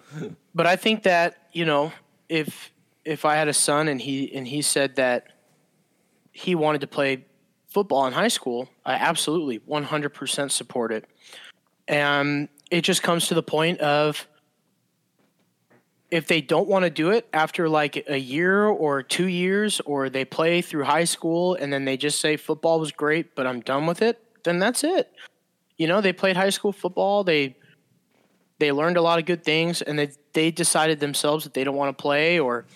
[0.54, 1.92] but I think that you know
[2.28, 2.72] if
[3.04, 5.28] if I had a son and he and he said that
[6.32, 7.24] he wanted to play
[7.68, 11.04] football in high school, I absolutely 100% support it.
[11.88, 14.26] And it just comes to the point of
[16.10, 20.08] if they don't want to do it after like a year or 2 years or
[20.08, 23.60] they play through high school and then they just say football was great but I'm
[23.60, 25.12] done with it, then that's it.
[25.76, 27.56] You know, they played high school football, they
[28.58, 31.76] they learned a lot of good things and they they decided themselves that they don't
[31.76, 32.66] want to play or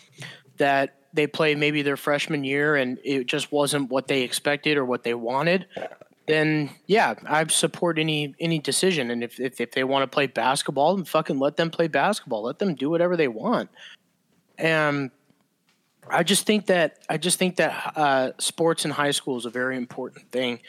[0.58, 4.84] that they play maybe their freshman year and it just wasn't what they expected or
[4.84, 5.66] what they wanted
[6.30, 10.26] then yeah i support any any decision and if if, if they want to play
[10.26, 13.68] basketball then fucking let them play basketball let them do whatever they want
[14.58, 15.10] and
[16.08, 19.50] i just think that i just think that uh, sports in high school is a
[19.50, 20.60] very important thing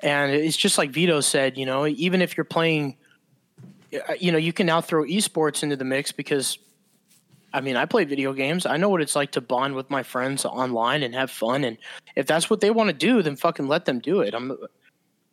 [0.00, 2.96] and it's just like vito said you know even if you're playing
[3.92, 6.58] uh, you know, you can now throw esports into the mix because,
[7.52, 8.66] I mean, I play video games.
[8.66, 11.64] I know what it's like to bond with my friends online and have fun.
[11.64, 11.78] And
[12.14, 14.34] if that's what they want to do, then fucking let them do it.
[14.34, 14.56] I'm,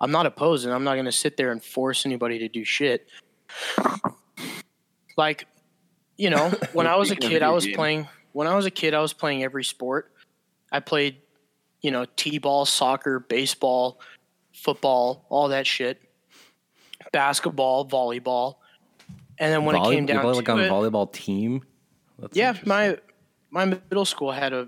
[0.01, 2.63] I'm not opposed, and I'm not going to sit there and force anybody to do
[2.63, 3.07] shit.
[5.17, 5.47] Like,
[6.17, 8.07] you know, when I was a kid, I was playing.
[8.33, 10.11] When I was a kid, I was playing every sport.
[10.71, 11.17] I played,
[11.81, 14.01] you know, t-ball, soccer, baseball,
[14.51, 16.01] football, all that shit
[17.11, 18.55] basketball, volleyball,
[19.39, 21.61] and then when Volley- it came down play to like on it, volleyball team.
[22.19, 22.97] That's yeah, my
[23.51, 24.67] my middle school had a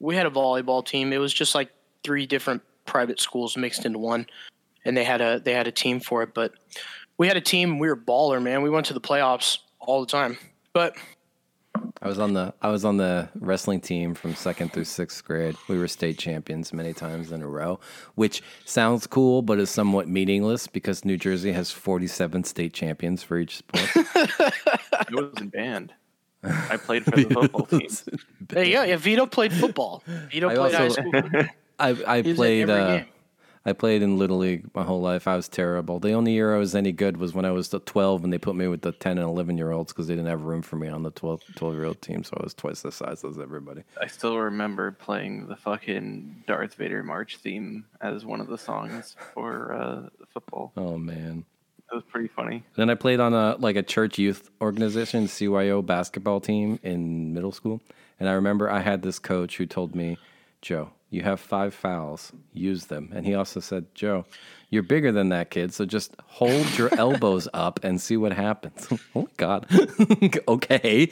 [0.00, 1.12] we had a volleyball team.
[1.12, 1.70] It was just like
[2.02, 4.26] three different private schools mixed into one,
[4.84, 6.34] and they had a they had a team for it.
[6.34, 6.52] But
[7.18, 7.78] we had a team.
[7.78, 8.62] We were baller, man.
[8.62, 10.36] We went to the playoffs all the time.
[10.72, 10.96] But
[12.02, 15.56] I was on the I was on the wrestling team from second through sixth grade.
[15.68, 17.80] We were state champions many times in a row,
[18.14, 23.22] which sounds cool, but is somewhat meaningless because New Jersey has forty seven state champions
[23.22, 23.88] for each sport.
[23.96, 25.92] I wasn't banned.
[26.42, 27.88] I played for the football team.
[28.48, 28.82] there you go.
[28.82, 30.02] Yeah, Vito played football.
[30.30, 31.42] Vito I played also- high school.
[31.78, 33.06] I I played every uh, game.
[33.66, 35.26] I played in little league my whole life.
[35.26, 35.98] I was terrible.
[35.98, 38.38] The only year I was any good was when I was the twelve, and they
[38.38, 40.76] put me with the ten and eleven year olds because they didn't have room for
[40.76, 42.24] me on the 12, 12 year old team.
[42.24, 43.82] So I was twice the size as everybody.
[44.00, 49.16] I still remember playing the fucking Darth Vader march theme as one of the songs
[49.32, 50.72] for uh, football.
[50.76, 51.44] Oh man.
[51.90, 52.64] It was pretty funny.
[52.76, 57.52] Then I played on a like a church youth organization, CYO basketball team in middle
[57.52, 57.80] school.
[58.18, 60.18] And I remember I had this coach who told me,
[60.62, 63.12] Joe, you have five fouls, use them.
[63.14, 64.26] And he also said, Joe,
[64.68, 68.88] you're bigger than that kid, so just hold your elbows up and see what happens.
[69.14, 69.66] oh my God.
[70.48, 71.06] okay.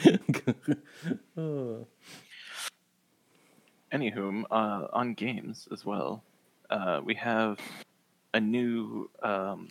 [3.92, 6.24] Anywho, uh, on games as well,
[6.68, 7.58] uh, we have
[8.34, 9.68] a new um,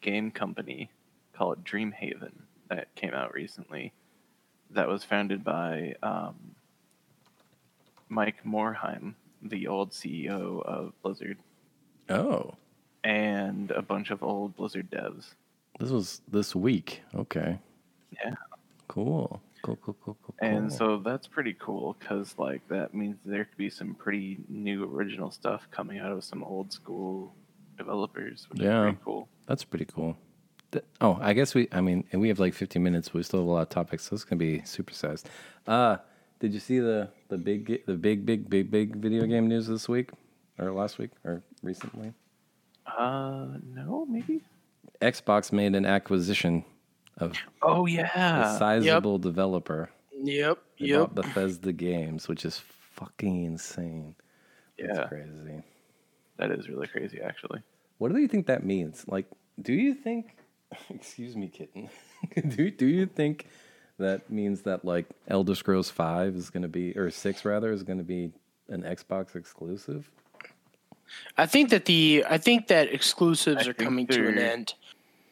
[0.00, 0.90] game company
[1.36, 2.32] called Dreamhaven
[2.70, 3.92] that came out recently.
[4.70, 6.54] That was founded by um,
[8.14, 11.36] Mike Morhaime, the old CEO of Blizzard,
[12.08, 12.54] oh.
[13.02, 15.34] and a bunch of old Blizzard devs.
[15.80, 17.02] This was this week.
[17.14, 17.58] Okay.
[18.12, 18.34] Yeah.
[18.86, 19.42] Cool.
[19.62, 20.34] Cool, cool, cool, cool.
[20.40, 24.84] And so that's pretty cool because like that means there could be some pretty new
[24.84, 27.34] original stuff coming out of some old school
[27.76, 28.80] developers, which Yeah.
[28.80, 29.28] is pretty cool.
[29.46, 30.16] That's pretty cool.
[30.70, 31.66] Th- Oh, I guess we.
[31.72, 33.08] I mean, and we have like 15 minutes.
[33.08, 35.24] But we still have a lot of topics, so it's gonna be supersized.
[35.66, 35.96] Uh,
[36.44, 39.88] did you see the the big the big big big big video game news this
[39.88, 40.10] week
[40.58, 42.12] or last week or recently?
[42.86, 44.42] Uh, no, maybe.
[45.00, 46.62] Xbox made an acquisition
[47.16, 47.32] of
[47.62, 49.88] Oh yeah a sizable developer.
[50.22, 50.58] Yep.
[50.78, 51.14] They Yep.
[51.14, 52.58] Bethesda Games, which is
[52.92, 54.14] fucking insane.
[54.78, 55.62] That's yeah, crazy.
[56.36, 57.62] that is really crazy actually.
[57.96, 59.06] What do you think that means?
[59.08, 59.30] Like,
[59.62, 60.36] do you think?
[60.90, 61.88] Excuse me, kitten.
[62.48, 63.46] do do you think
[63.98, 67.82] that means that like Elder Scrolls Five is going to be, or Six rather, is
[67.82, 68.32] going to be
[68.68, 70.10] an Xbox exclusive?
[71.36, 74.74] I think that the I think that exclusives I are coming to an end.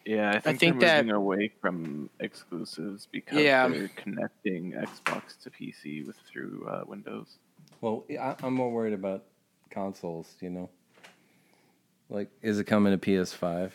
[0.05, 3.69] Yeah, I think, think they're that- moving away from exclusives because Yeah.
[3.69, 7.39] they're connecting Xbox to PC with through uh, Windows.
[7.81, 9.25] Well, I, I'm more worried about
[9.71, 10.35] consoles.
[10.41, 10.71] You know,
[12.11, 13.71] like is it coming to PS5?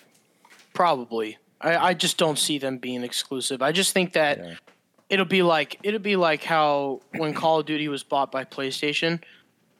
[0.73, 1.37] Probably.
[1.59, 3.61] I, I just don't see them being exclusive.
[3.61, 4.53] I just think that Yeah.
[5.09, 9.21] It'll be like it'll be like how when Call of Duty was bought by PlayStation,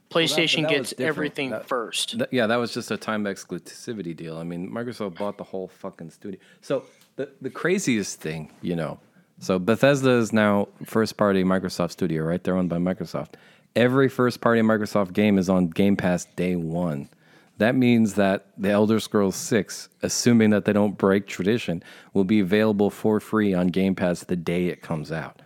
[0.10, 2.16] PlayStation that was gets everything That- first.
[2.32, 4.38] Yeah, that was just a time exclusivity deal.
[4.38, 6.40] I mean, Microsoft bought the whole fucking studio.
[6.62, 9.00] So the the craziest thing, you know,
[9.40, 12.44] so Bethesda is now first party Microsoft studio, right?
[12.44, 13.34] They're owned by Microsoft.
[13.76, 17.10] Every first party Microsoft game is on Game Pass day one.
[17.58, 21.84] That means that the Elder Scrolls 6, assuming that they don't break tradition,
[22.14, 25.41] will be available for free on Game Pass the day it comes out,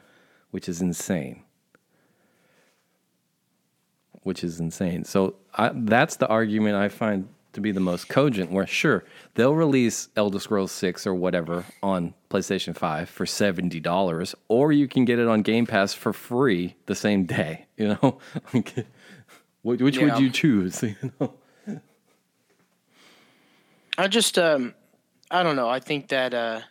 [0.51, 1.43] which is insane
[4.23, 5.03] which is insane.
[5.03, 8.51] So I, that's the argument I find to be the most cogent.
[8.51, 9.03] Where sure
[9.35, 14.87] they'll release Elder Scrolls Six or whatever on PlayStation Five for seventy dollars, or you
[14.87, 17.65] can get it on Game Pass for free the same day.
[17.81, 18.19] You know,
[19.63, 20.03] which, which Yeah.
[20.13, 20.83] would you choose?
[20.83, 21.33] You know?
[24.01, 24.73] I just um
[25.29, 25.69] I don't know.
[25.69, 26.61] I think that uh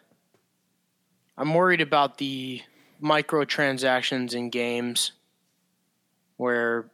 [1.38, 2.60] I'm worried about the
[3.00, 5.12] microtransactions in games
[6.38, 6.90] where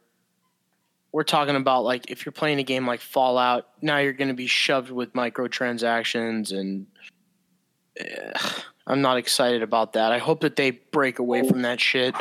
[1.11, 4.35] we're talking about like if you're playing a game like Fallout, now you're going to
[4.35, 6.85] be shoved with microtransactions and
[8.85, 10.11] I'm not excited about that.
[10.11, 12.13] I hope that they break away from that shit.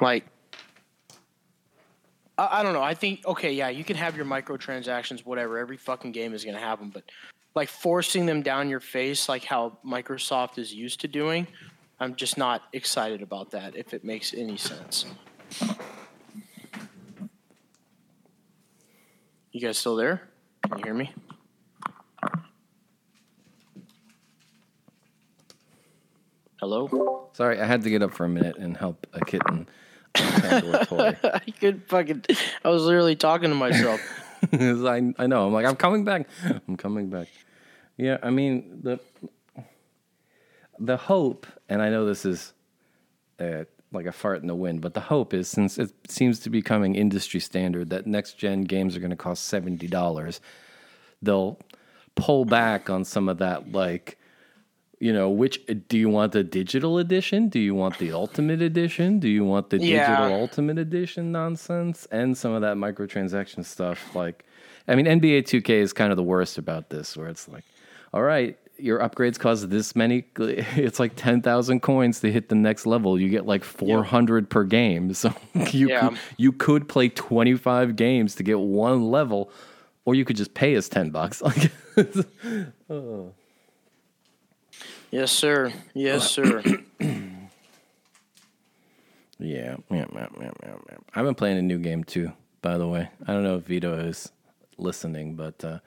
[0.00, 0.24] Like
[2.38, 2.82] I don't know.
[2.82, 5.58] I think okay, yeah, you can have your microtransactions, whatever.
[5.58, 7.04] Every fucking game is going to have them, but
[7.54, 11.46] like forcing them down your face, like how Microsoft is used to doing,
[11.98, 13.76] I'm just not excited about that.
[13.76, 15.06] If it makes any sense.
[19.52, 20.28] You guys still there?
[20.68, 21.12] Can you hear me?
[26.60, 27.28] Hello?
[27.32, 29.66] Sorry, I had to get up for a minute and help a kitten.
[30.14, 32.24] I could fucking.
[32.64, 34.00] I was literally talking to myself.
[34.52, 35.46] I I know.
[35.46, 36.28] I'm like I'm coming back.
[36.68, 37.28] I'm coming back.
[37.96, 39.00] Yeah, I mean the
[40.78, 42.52] the hope, and I know this is
[43.38, 44.80] uh, like a fart in the wind.
[44.80, 48.62] But the hope is, since it seems to be coming industry standard that next gen
[48.62, 50.40] games are going to cost seventy dollars,
[51.20, 51.58] they'll
[52.14, 54.16] pull back on some of that, like.
[55.02, 57.48] You know, which uh, do you want the digital edition?
[57.48, 59.18] Do you want the ultimate edition?
[59.18, 60.04] Do you want the Yeah.
[60.06, 64.14] digital ultimate edition nonsense and some of that microtransaction stuff?
[64.14, 64.44] Like,
[64.86, 67.64] I mean, NBA 2K is kind of the worst about this, where it's like,
[68.12, 70.24] all right, your upgrades cost this many.
[70.76, 73.18] It's like 10,000 coins to hit the next level.
[73.18, 75.14] You get like 400 per game.
[75.14, 75.32] So
[75.72, 76.08] you, Yeah.
[76.10, 79.50] could, you could play 25 games to get one level,
[80.04, 81.40] or you could just pay us 10 bucks.
[81.42, 81.70] Like,
[82.90, 83.32] oh.
[85.10, 85.72] Yes, sir.
[85.94, 86.62] Yes, sir.
[89.42, 90.96] Yeah, yeah, yeah, yeah, yeah.
[91.14, 93.08] I've been playing a new game too, by the way.
[93.26, 94.30] I don't know if Vito is
[94.76, 95.78] listening, but uh,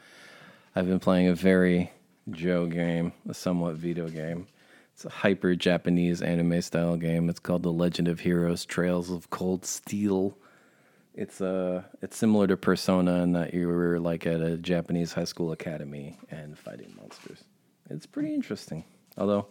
[0.76, 1.92] I've been playing a very
[2.32, 4.48] Joe game, a somewhat Vito game.
[4.94, 7.30] It's a hyper Japanese anime style game.
[7.30, 10.36] It's called The Legend of Heroes: Trails of Cold Steel.
[11.14, 15.26] It's uh, it's similar to Persona in that you were like at a Japanese high
[15.26, 17.44] school academy and fighting monsters.
[17.92, 18.84] It's pretty interesting,
[19.18, 19.48] although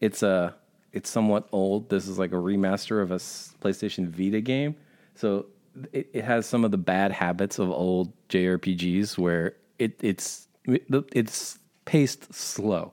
[0.00, 0.54] it's a
[0.92, 1.88] it's somewhat old.
[1.90, 4.76] This is like a remaster of a PlayStation Vita game,
[5.14, 5.46] so
[5.92, 11.58] it, it has some of the bad habits of old JRPGs where it it's it's
[11.84, 12.92] paced slow.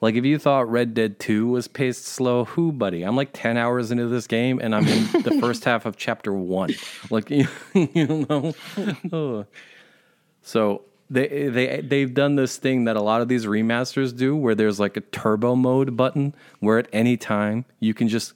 [0.00, 3.02] Like if you thought Red Dead 2 was paced slow, who buddy?
[3.02, 6.32] I'm like 10 hours into this game and I'm in the first half of chapter
[6.32, 6.70] 1.
[7.10, 8.54] Like you, you know.
[9.12, 9.46] Oh.
[10.42, 14.54] So they they they've done this thing that a lot of these remasters do where
[14.54, 18.32] there's like a turbo mode button where at any time you can just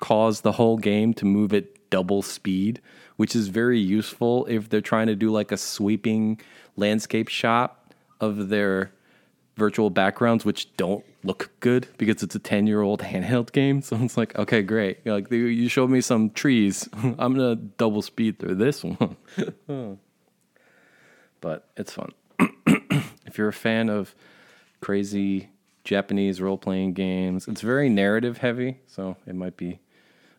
[0.00, 2.80] cause the whole game to move at double speed,
[3.16, 6.40] which is very useful if they're trying to do like a sweeping
[6.76, 8.90] landscape shot of their
[9.56, 13.80] virtual backgrounds which don't look good because it's a 10 year old handheld game.
[13.82, 14.98] So it's like okay great.
[15.04, 16.88] You're like you- showed me some trees.
[17.02, 19.16] I'm gonna double speed through this one
[21.44, 22.10] but it's fun
[23.26, 24.14] if you're a fan of
[24.80, 25.50] crazy
[25.84, 29.78] japanese role-playing games it's very narrative heavy so it might be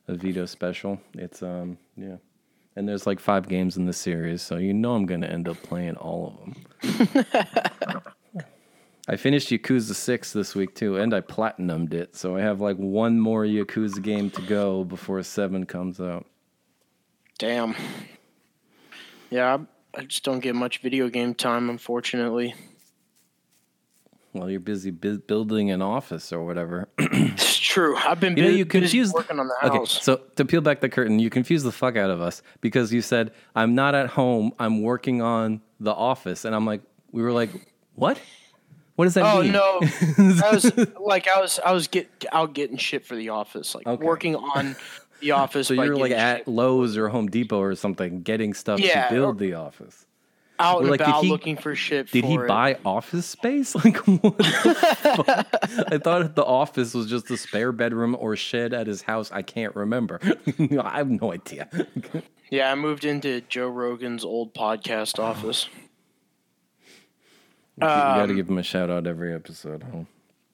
[0.07, 2.15] a Vito special it's um yeah
[2.75, 5.61] and there's like five games in the series so you know i'm gonna end up
[5.61, 7.25] playing all of them
[9.07, 12.15] I finished Yakuza 6 this week too, and I platinumed it.
[12.15, 16.25] So I have like one more Yakuza game to go before 7 comes out.
[17.37, 17.75] Damn.
[19.29, 19.59] Yeah,
[19.95, 22.53] I, just don't get much video game time, unfortunately.
[24.33, 26.89] Well, you're busy bu- building an office or whatever.
[27.37, 27.97] It's true.
[27.97, 29.13] I've been you know, bu- you busy confused.
[29.13, 29.71] working on the house.
[29.97, 32.93] Okay, so to peel back the curtain, you confuse the fuck out of us because
[32.93, 36.45] you said, I'm not at home, I'm working on the office.
[36.45, 36.81] And I'm like,
[37.11, 37.49] we were like,
[37.95, 38.19] what?
[38.95, 39.51] What does that Oh mean?
[39.51, 39.79] no!
[40.41, 43.85] I was like, I was, I was get out getting shit for the office, like
[43.87, 44.05] Okay.
[44.05, 44.75] working on
[45.19, 45.67] the office.
[45.67, 49.13] So you're like at shit Lowe's or Home Depot or something, getting stuff Yeah, to
[49.13, 50.05] build or- the office.
[50.59, 52.09] out and like, about he- looking for shit.
[52.11, 52.47] Did he it.
[52.47, 53.75] buy office space?
[53.83, 54.37] Like what?
[54.37, 55.91] The fuck?
[55.91, 59.31] I thought the office was just a spare bedroom or shed at his house.
[59.31, 60.19] I can't remember.
[60.81, 61.67] I have no idea.
[62.51, 65.67] Yeah, I moved into Joe Rogan's old podcast office.
[67.75, 69.83] you got to Um, give him a shout out every episode.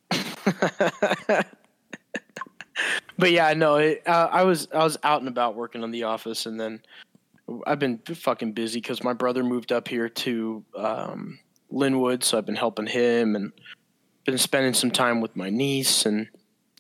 [0.10, 1.44] Huh?
[3.22, 6.04] But yeah, no, it, uh, I was I was out and about working on the
[6.04, 6.82] office, and then
[7.68, 11.38] I've been fucking busy because my brother moved up here to um,
[11.72, 13.52] Lynnwood, so I've been helping him and
[14.26, 16.30] been spending some time with my niece, and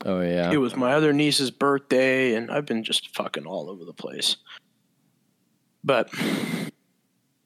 [0.03, 0.49] Oh yeah.
[0.51, 4.37] it was my other niece's birthday, and I've been just fucking all over the place.
[5.83, 6.09] But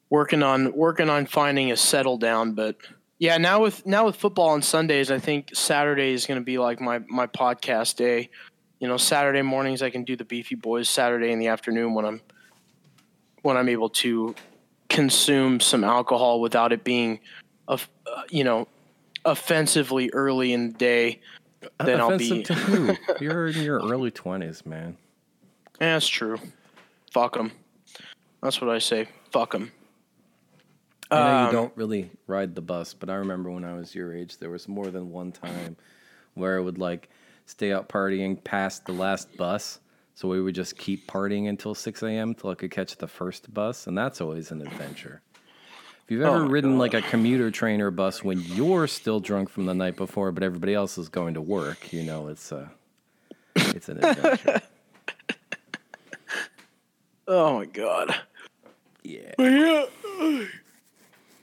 [0.08, 2.76] working on working on finding a settle down, but
[3.18, 6.56] yeah, now with now with football on Sundays, I think Saturday is going to be
[6.56, 8.30] like my my podcast day.
[8.78, 10.88] You know, Saturday mornings I can do the Beefy Boys.
[10.88, 12.20] Saturday in the afternoon when I'm
[13.42, 14.34] when I'm able to
[14.88, 17.20] consume some alcohol without it being,
[17.68, 18.68] of uh, you know,
[19.24, 21.20] offensively early in the day.
[21.82, 22.42] Then I'll be.
[22.42, 22.96] to who?
[23.24, 24.96] You're in your early twenties, man.
[25.80, 26.38] Yeah, that's true.
[27.12, 27.52] Fuck them.
[28.42, 29.08] That's what I say.
[29.32, 29.72] Fuck them.
[31.10, 33.94] I know Um, you don't really ride the bus, but I remember when I was
[33.94, 35.76] your age, there was more than one time
[36.34, 37.08] where I would like
[37.46, 39.80] stay out partying past the last bus.
[40.14, 42.34] So we would just keep partying until 6 a.m.
[42.34, 43.86] till I could catch the first bus.
[43.86, 45.20] And that's always an adventure.
[46.04, 49.48] If you've ever Oh ridden like a commuter train or bus when you're still drunk
[49.48, 52.70] from the night before, but everybody else is going to work, you know, it's, a
[53.56, 54.62] it's an adventure.
[57.28, 58.14] Oh my god.
[59.02, 59.32] yeah.
[59.36, 59.86] Yeah,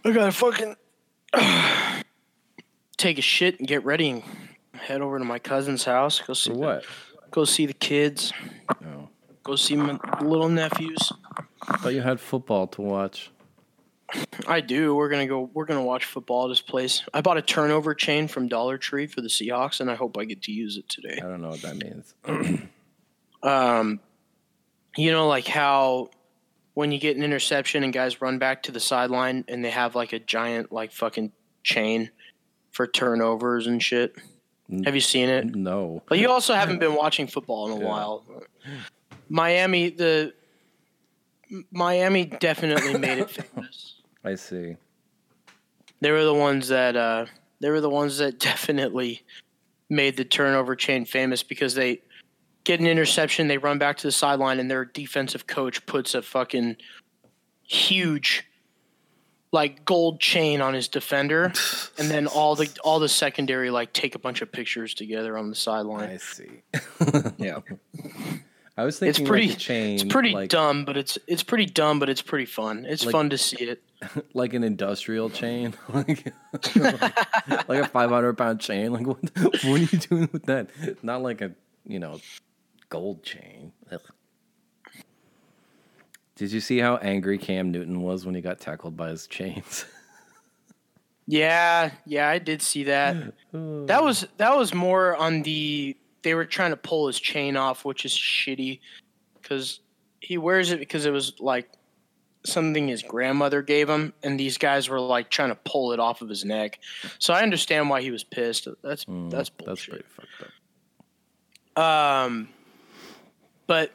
[0.05, 0.77] I gotta fucking
[2.95, 4.23] take a shit and get ready and
[4.73, 6.19] head over to my cousin's house.
[6.21, 6.85] Go see For what?
[7.31, 8.33] Go see the kids.
[8.69, 9.09] Oh.
[9.43, 11.11] Go see my little nephews.
[11.65, 13.31] Thought you had football to watch.
[14.47, 14.93] I do.
[14.95, 15.49] We're gonna go.
[15.53, 17.03] We're gonna watch football at this place.
[17.13, 20.25] I bought a turnover chain from Dollar Tree for the Seahawks, and I hope I
[20.25, 21.17] get to use it today.
[21.17, 22.13] I don't know what that means.
[23.43, 23.99] Um,
[24.95, 26.09] you know, like how
[26.73, 29.95] when you get an interception and guys run back to the sideline and they have
[29.95, 32.09] like a giant like fucking chain
[32.71, 34.15] for turnovers and shit.
[34.85, 35.55] Have you seen it?
[35.55, 36.01] No.
[36.07, 37.87] But you also haven't been watching football in a Yeah.
[37.89, 38.25] while.
[39.29, 40.33] Miami, the
[41.71, 43.95] Miami definitely made it famous.
[44.23, 44.77] I see.
[46.01, 47.25] They were the ones that uh,
[47.59, 49.21] they were the ones that definitely
[49.89, 52.01] made the turnover chain famous because they
[52.63, 56.21] get an interception, they run back to the sideline, and their defensive coach puts a
[56.21, 56.77] fucking
[57.67, 58.45] huge
[59.53, 61.53] like gold chain on his defender,
[61.97, 65.49] and then all the all the secondary like take a bunch of pictures together on
[65.49, 66.09] the sideline.
[66.09, 66.61] I see.
[67.37, 67.59] Yeah.
[68.75, 69.47] I was thinking It's pretty.
[69.49, 72.45] like a chain, it's pretty like, dumb, but it's it's pretty dumb, but it's pretty
[72.47, 72.85] fun.
[72.89, 73.83] It's Like- fun to see it.
[74.33, 76.33] like an industrial chain, like
[77.67, 78.91] like a five hundred pound chain.
[78.91, 79.19] Like what?
[79.37, 80.69] What are you doing with that?
[81.03, 81.51] Not like a
[81.85, 82.19] you know
[82.89, 83.71] gold chain.
[86.43, 89.85] Did you see how angry Cam Newton was when he got tackled by his chains?
[91.25, 93.15] Yeah, yeah, I did see that.
[93.53, 97.85] That was that was more on the they were trying to pull his chain off,
[97.85, 98.81] which is shitty
[99.41, 99.79] because
[100.19, 101.71] he wears it because it was like
[102.45, 106.21] something his grandmother gave him, and these guys were like trying to pull it off
[106.21, 106.79] of his neck.
[107.19, 108.67] So I understand why he was pissed.
[108.83, 109.89] That's Mm, that's That's bullshit.
[109.91, 110.51] pretty fucked
[111.77, 111.81] up.
[112.27, 112.49] Um,
[113.65, 113.91] but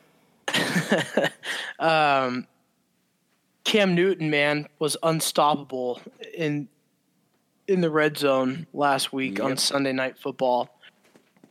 [1.79, 2.47] um,
[3.65, 6.01] Cam Newton, man, was unstoppable
[6.35, 6.69] in
[7.67, 10.71] in the red zone last week on Sunday Night Football,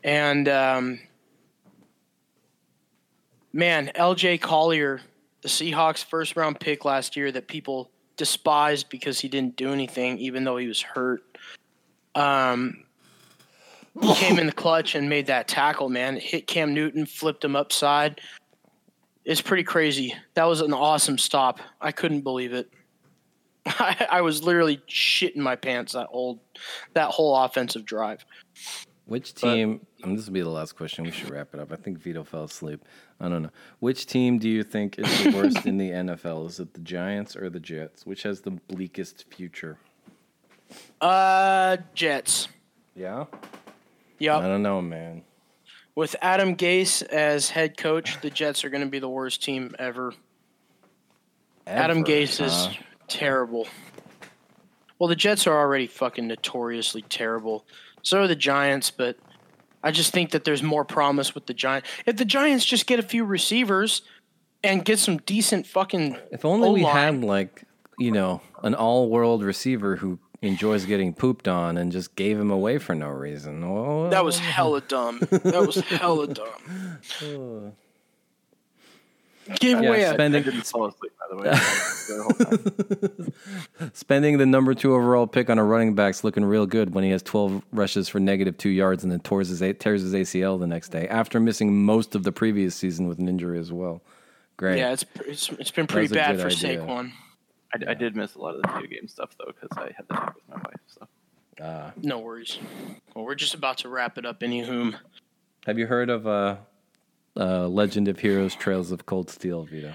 [0.04, 1.00] and um,
[3.54, 4.40] man, L.J.
[4.40, 5.02] Collier,
[5.42, 10.18] the Seahawks' first round pick last year, that people despised because he didn't do anything,
[10.18, 11.24] even though he was hurt.
[12.16, 12.84] Um,
[14.02, 16.18] he came in the clutch and made that tackle, man.
[16.18, 18.20] It hit Cam Newton, flipped him upside.
[19.28, 20.16] It's pretty crazy.
[20.36, 21.60] That was an awesome stop.
[21.82, 22.72] I couldn't believe it.
[23.66, 26.42] I, I was literally shitting my pants that whole
[26.94, 28.26] that whole offensive drive.
[29.06, 29.86] Which team?
[30.02, 31.04] and this will be the last question.
[31.04, 31.74] We should wrap it up.
[31.74, 32.86] I think Vito fell asleep.
[33.20, 33.50] I don't know.
[33.80, 36.48] Which team do you think is the worst in the NFL?
[36.48, 38.06] Is it the Giants or the Jets?
[38.06, 39.78] Which has the bleakest future?
[41.02, 42.48] Uh, Jets.
[42.96, 43.26] Yeah.
[44.20, 44.38] Yeah.
[44.38, 45.24] I don't know, man.
[45.98, 49.76] With Adam Gase as head coach, the Jets are going to be the worst team
[49.80, 50.14] ever.
[51.66, 52.70] Adam Ever, Gase is
[53.08, 53.68] terrible.
[55.00, 57.66] Well, the Jets are already fucking notoriously terrible.
[58.04, 59.18] So are the Giants, but
[59.82, 61.90] I just think that there's more promise with the Giants.
[62.06, 64.04] If the Giants just get a few receivers
[64.64, 66.96] and get some decent fucking If only we O-line.
[66.96, 67.64] had like
[67.98, 72.78] you know an all-world receiver who enjoys getting pooped on and just gave him away
[72.78, 73.64] for no reason.
[73.64, 75.20] Oh, that was uh, hella dumb.
[75.32, 77.74] That was hella dumb.
[79.62, 81.50] Give Yeah, away a I spending didn't fall asleep, by the way.
[81.50, 83.92] the whole time.
[83.94, 87.12] spending the number two overall pick on a running back's looking real good when he
[87.12, 90.68] has 12 rushes for negative two yards and then tears his, tears his ACL the
[90.68, 94.02] next day after missing most of the previous season with an injury as well.
[94.58, 94.80] Great.
[94.80, 94.92] yeah.
[94.92, 96.80] It's it's, it's been pretty bad for idea.
[96.80, 97.12] Saquon.
[97.74, 100.08] I, I did miss a lot of the video game stuff though because I had
[100.10, 100.80] to talk with my wife.
[100.88, 101.08] So
[101.64, 102.58] Uh, No worries.
[103.16, 104.40] Well, we're just about to wrap it up.
[104.42, 104.96] Anywho,
[105.66, 106.58] have you heard of uh,
[107.36, 109.94] uh, Legend of Heroes Trails of Cold Steel, Vito?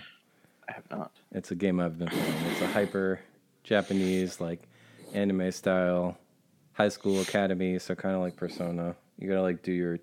[0.69, 1.13] I have not.
[1.33, 2.35] It's a game I've been playing.
[2.51, 3.21] It's a hyper
[3.65, 4.69] Japanese, like
[5.15, 6.17] anime style
[6.75, 7.79] high school academy.
[7.79, 8.95] So kind of like Persona.
[9.19, 9.99] You gotta like do your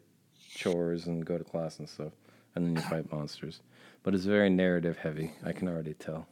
[0.50, 2.14] chores and go to class and stuff,
[2.56, 3.60] and then you fight monsters.
[4.04, 5.32] But it's very narrative heavy.
[5.46, 6.26] I can already tell.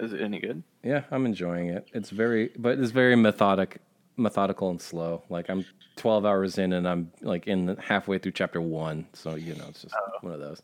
[0.00, 0.62] Yeah, is it any good?
[0.82, 1.88] Yeah, I'm enjoying it.
[1.92, 3.80] It's very, but it's very methodic,
[4.16, 5.22] methodical and slow.
[5.28, 5.64] Like I'm
[5.96, 9.06] 12 hours in, and I'm like in halfway through chapter one.
[9.12, 10.62] So you know, it's just one of those.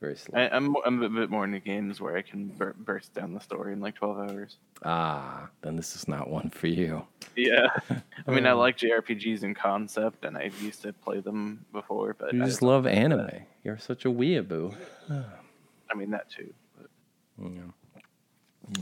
[0.00, 0.38] Very slow.
[0.38, 3.40] I, I'm I'm a bit more into games where I can bur- burst down the
[3.40, 4.56] story in like 12 hours.
[4.84, 7.06] ah, then this is not one for you.
[7.36, 7.66] Yeah,
[8.28, 12.32] I mean I like JRPGs in concept, and I used to play them before, but
[12.32, 13.28] You I, just love anime.
[13.64, 14.72] You're such a weeaboo.
[15.10, 16.54] I mean that too.
[16.78, 16.90] But,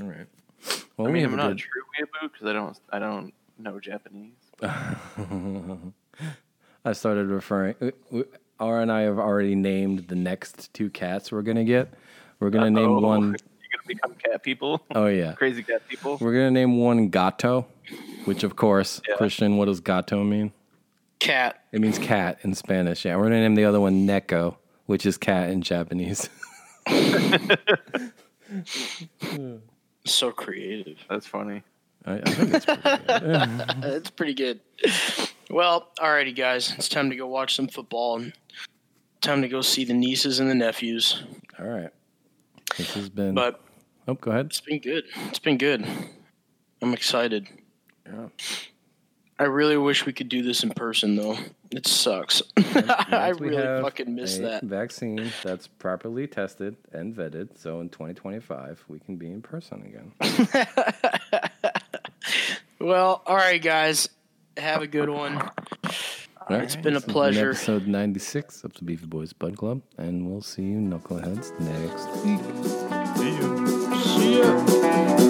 [0.00, 0.26] All right.
[0.96, 2.98] Well, I we mean have I'm a not good- true weeaboo because I don't I
[2.98, 4.34] don't know Japanese.
[6.84, 7.74] I started referring.
[7.80, 8.26] uh, w-
[8.60, 11.92] R and I have already named the next two cats we're gonna get.
[12.40, 13.22] We're gonna name one.
[13.72, 14.82] You're gonna become cat people.
[14.94, 15.32] oh yeah.
[15.36, 16.18] Crazy cat people.
[16.20, 17.66] We're gonna name one Gato,
[18.24, 19.16] which of course, Yeah.
[19.16, 19.56] Christian.
[19.56, 20.52] What does Gato mean?
[21.18, 21.62] Cat.
[21.72, 23.04] It means cat in Spanish.
[23.04, 24.56] Yeah, we're gonna name the other one Neko,
[24.86, 26.28] which is cat in Japanese.
[30.04, 30.98] So creative.
[31.08, 31.62] That's funny.
[32.04, 33.58] I, I think it's pretty good.
[33.80, 34.60] That's pretty good.
[35.50, 36.72] Well, alrighty, guys.
[36.76, 38.32] It's time to go watch some football and
[39.20, 41.22] time to go see the nieces and the nephews.
[41.58, 41.90] All right.
[42.76, 43.34] This has been.
[43.34, 43.60] But
[44.08, 44.46] oh, go ahead.
[44.46, 45.04] it's been good.
[45.28, 45.86] It's been good.
[46.80, 47.48] I'm excited.
[48.06, 48.28] Yeah.
[49.42, 51.36] I really wish we could do this in person, though.
[51.72, 52.40] It sucks.
[52.56, 54.62] I really fucking miss that.
[54.62, 60.12] Vaccine that's properly tested and vetted, so in 2025 we can be in person again.
[62.80, 64.08] Well, all right, guys.
[64.56, 65.36] Have a good one.
[65.36, 65.50] All
[66.50, 67.50] right, It's been a this has pleasure.
[67.50, 72.40] episode 96 of the Beefy Boys Bud Club, and we'll see you knuckleheads next week.
[74.02, 75.21] See ya.